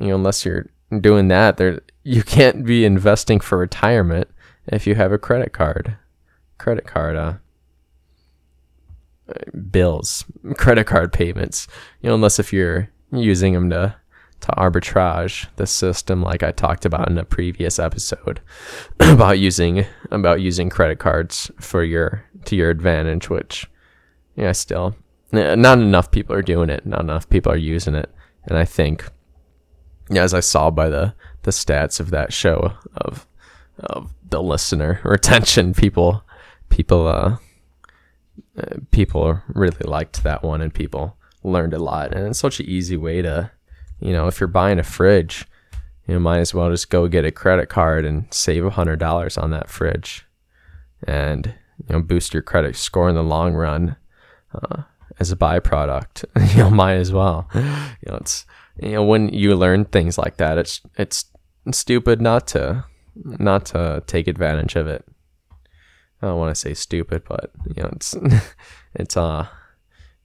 You 0.00 0.08
know, 0.08 0.16
unless 0.16 0.44
you're 0.44 0.68
doing 1.00 1.28
that, 1.28 1.56
there 1.56 1.80
you 2.02 2.24
can't 2.24 2.64
be 2.64 2.84
investing 2.84 3.38
for 3.38 3.56
retirement 3.56 4.28
if 4.66 4.84
you 4.86 4.96
have 4.96 5.12
a 5.12 5.18
credit 5.18 5.52
card. 5.52 5.96
Credit 6.58 6.86
card, 6.86 7.16
uh, 7.16 7.34
bills, 9.70 10.24
credit 10.56 10.86
card 10.86 11.12
payments, 11.12 11.68
you 12.00 12.08
know, 12.08 12.14
unless 12.16 12.40
if 12.40 12.52
you're 12.52 12.88
using 13.12 13.52
them 13.52 13.70
to 13.70 13.94
to 14.44 14.52
arbitrage 14.52 15.46
the 15.56 15.66
system 15.66 16.22
like 16.22 16.42
I 16.42 16.52
talked 16.52 16.84
about 16.84 17.08
in 17.08 17.16
a 17.16 17.24
previous 17.24 17.78
episode 17.78 18.40
about 19.00 19.38
using 19.38 19.86
about 20.10 20.40
using 20.40 20.68
credit 20.68 20.98
cards 20.98 21.50
for 21.58 21.82
your 21.82 22.24
to 22.44 22.56
your 22.56 22.70
advantage 22.70 23.30
which 23.30 23.70
yeah 24.36 24.52
still 24.52 24.94
not 25.32 25.78
enough 25.78 26.10
people 26.10 26.36
are 26.36 26.42
doing 26.42 26.68
it 26.68 26.84
not 26.84 27.00
enough 27.00 27.28
people 27.30 27.50
are 27.50 27.56
using 27.56 27.94
it 27.94 28.10
and 28.44 28.58
I 28.58 28.66
think 28.66 29.08
as 30.10 30.34
I 30.34 30.40
saw 30.40 30.70
by 30.70 30.90
the 30.90 31.14
the 31.42 31.50
stats 31.50 31.98
of 31.98 32.10
that 32.10 32.32
show 32.32 32.74
of 32.96 33.26
of 33.78 34.12
the 34.28 34.42
listener 34.42 35.00
retention 35.04 35.72
people 35.72 36.22
people 36.68 37.06
uh 37.06 37.36
people 38.90 39.40
really 39.48 39.84
liked 39.84 40.22
that 40.22 40.42
one 40.42 40.60
and 40.60 40.72
people 40.72 41.16
learned 41.42 41.74
a 41.74 41.78
lot. 41.78 42.14
And 42.14 42.26
it's 42.26 42.38
such 42.38 42.60
an 42.60 42.66
easy 42.66 42.96
way 42.96 43.22
to, 43.22 43.50
you 44.04 44.12
know, 44.12 44.26
if 44.28 44.38
you're 44.38 44.48
buying 44.48 44.78
a 44.78 44.82
fridge, 44.82 45.46
you 46.06 46.20
might 46.20 46.38
as 46.38 46.52
well 46.52 46.70
just 46.70 46.90
go 46.90 47.08
get 47.08 47.24
a 47.24 47.32
credit 47.32 47.70
card 47.70 48.04
and 48.04 48.26
save 48.32 48.66
a 48.66 48.70
hundred 48.70 48.98
dollars 48.98 49.38
on 49.38 49.50
that 49.50 49.70
fridge, 49.70 50.26
and 51.06 51.54
you 51.78 51.94
know, 51.94 52.02
boost 52.02 52.34
your 52.34 52.42
credit 52.42 52.76
score 52.76 53.08
in 53.08 53.14
the 53.14 53.22
long 53.22 53.54
run 53.54 53.96
uh, 54.54 54.82
as 55.18 55.32
a 55.32 55.36
byproduct. 55.36 56.26
you 56.54 56.62
know, 56.62 56.70
might 56.70 56.96
as 56.96 57.12
well. 57.12 57.48
You 57.54 57.62
know, 58.08 58.16
it's 58.20 58.44
you 58.78 58.92
know 58.92 59.04
when 59.04 59.30
you 59.30 59.56
learn 59.56 59.86
things 59.86 60.18
like 60.18 60.36
that, 60.36 60.58
it's 60.58 60.82
it's 60.98 61.24
stupid 61.72 62.20
not 62.20 62.46
to 62.48 62.84
not 63.14 63.64
to 63.66 64.02
take 64.06 64.28
advantage 64.28 64.76
of 64.76 64.86
it. 64.86 65.02
I 66.20 66.26
don't 66.26 66.38
want 66.38 66.54
to 66.54 66.60
say 66.60 66.74
stupid, 66.74 67.22
but 67.26 67.52
you 67.74 67.82
know, 67.82 67.88
it's 67.92 68.14
it's 68.94 69.16
uh 69.16 69.46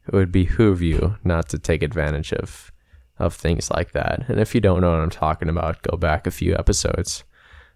it 0.06 0.14
would 0.14 0.34
behoove 0.34 0.82
you 0.82 1.16
not 1.24 1.48
to 1.50 1.58
take 1.58 1.82
advantage 1.82 2.34
of 2.34 2.74
of 3.20 3.36
things 3.36 3.70
like 3.70 3.92
that. 3.92 4.26
And 4.28 4.40
if 4.40 4.56
you 4.56 4.62
don't 4.62 4.82
know 4.82 4.92
what 4.92 5.02
I'm 5.02 5.10
talking 5.10 5.50
about, 5.50 5.82
go 5.82 5.98
back 5.98 6.26
a 6.26 6.32
few 6.32 6.56
episodes. 6.56 7.24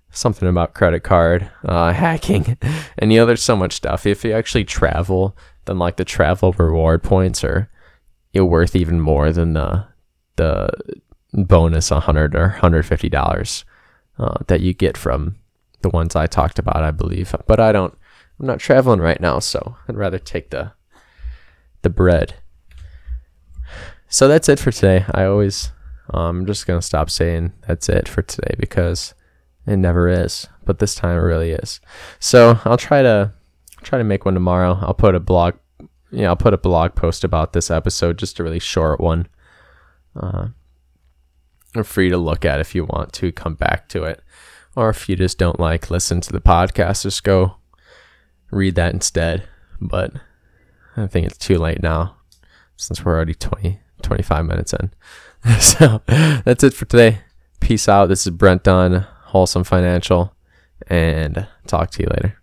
Something 0.10 0.48
about 0.48 0.74
credit 0.74 1.02
card 1.02 1.50
uh, 1.66 1.92
hacking, 2.06 2.58
and 3.00 3.12
you 3.12 3.20
know, 3.20 3.26
there's 3.26 3.44
so 3.44 3.56
much 3.56 3.74
stuff. 3.74 4.06
If 4.06 4.24
you 4.24 4.32
actually 4.34 4.64
travel, 4.64 5.36
then 5.66 5.80
like 5.80 5.98
the 5.98 6.06
travel 6.06 6.54
reward 6.54 7.02
points 7.02 7.44
are 7.44 7.70
you 8.32 8.46
worth 8.46 8.76
even 8.76 9.00
more 9.00 9.32
than 9.32 9.54
the 9.54 9.88
the 10.36 10.70
bonus 11.34 11.90
100 11.92 12.36
or 12.36 12.50
150 12.50 13.10
dollars 13.10 13.66
uh, 14.20 14.38
that 14.48 14.62
you 14.62 14.74
get 14.74 14.98
from 14.98 15.36
the 15.82 15.90
ones 15.90 16.16
I 16.16 16.28
talked 16.28 16.60
about, 16.60 16.84
I 16.84 16.92
believe. 16.92 17.36
But 17.48 17.60
I 17.60 17.72
don't 17.72 17.98
I'm 18.40 18.48
not 18.48 18.60
traveling 18.60 19.00
right 19.00 19.22
now, 19.22 19.40
so 19.40 19.78
I'd 19.88 19.96
rather 19.96 20.20
take 20.20 20.50
the 20.50 20.74
the 21.82 21.90
bread. 21.90 22.36
So 24.14 24.28
that's 24.28 24.48
it 24.48 24.60
for 24.60 24.72
today. 24.72 25.06
I 25.12 25.24
always, 25.24 25.72
um, 26.14 26.42
I'm 26.42 26.46
just 26.46 26.68
gonna 26.68 26.84
stop 26.84 27.10
saying 27.10 27.52
that's 27.68 27.90
it 27.90 28.08
for 28.08 28.22
today 28.22 28.54
because 28.60 29.16
it 29.66 29.78
never 29.78 30.08
is, 30.08 30.48
but 30.64 30.78
this 30.78 30.94
time 30.94 31.18
it 31.18 31.22
really 31.22 31.50
is. 31.50 31.82
So 32.20 32.60
I'll 32.64 32.78
try 32.78 33.02
to 33.02 33.34
try 33.82 33.98
to 33.98 34.04
make 34.04 34.24
one 34.24 34.36
tomorrow. 34.36 34.78
I'll 34.84 34.94
put 34.94 35.16
a 35.16 35.20
blog, 35.20 35.56
yeah, 36.12 36.28
I'll 36.28 36.36
put 36.36 36.54
a 36.54 36.60
blog 36.60 36.94
post 36.94 37.24
about 37.24 37.54
this 37.54 37.72
episode, 37.72 38.20
just 38.20 38.38
a 38.38 38.44
really 38.44 38.60
short 38.60 39.00
one. 39.00 39.28
Uh, 40.16 40.50
are 41.76 41.84
free 41.84 42.10
to 42.10 42.18
look 42.20 42.46
at 42.46 42.60
if 42.60 42.76
you 42.76 42.86
want 42.86 43.14
to 43.14 43.32
come 43.32 43.56
back 43.56 43.90
to 43.90 44.04
it, 44.04 44.22
or 44.76 44.92
if 44.92 45.10
you 45.10 45.16
just 45.16 45.40
don't 45.40 45.60
like 45.60 45.90
listen 45.90 46.22
to 46.22 46.32
the 46.32 46.40
podcast, 46.40 47.02
just 47.02 47.24
go 47.24 47.56
read 48.52 48.76
that 48.76 48.94
instead. 48.94 49.48
But 49.82 50.14
I 50.96 51.08
think 51.08 51.26
it's 51.26 51.40
too 51.40 51.58
late 51.58 51.82
now 51.82 52.18
since 52.78 53.04
we're 53.04 53.16
already 53.16 53.34
20, 53.34 53.80
25 54.04 54.46
minutes 54.46 54.74
in. 54.74 54.92
so 55.60 56.02
that's 56.08 56.64
it 56.64 56.74
for 56.74 56.86
today. 56.86 57.20
Peace 57.60 57.90
out. 57.90 58.08
This 58.08 58.26
is 58.28 58.32
Brent 58.32 58.64
Dunn, 58.64 59.06
Wholesome 59.26 59.64
Financial, 59.64 60.34
and 60.88 61.48
talk 61.66 61.92
to 61.92 62.04
you 62.04 62.10
later. 62.10 62.43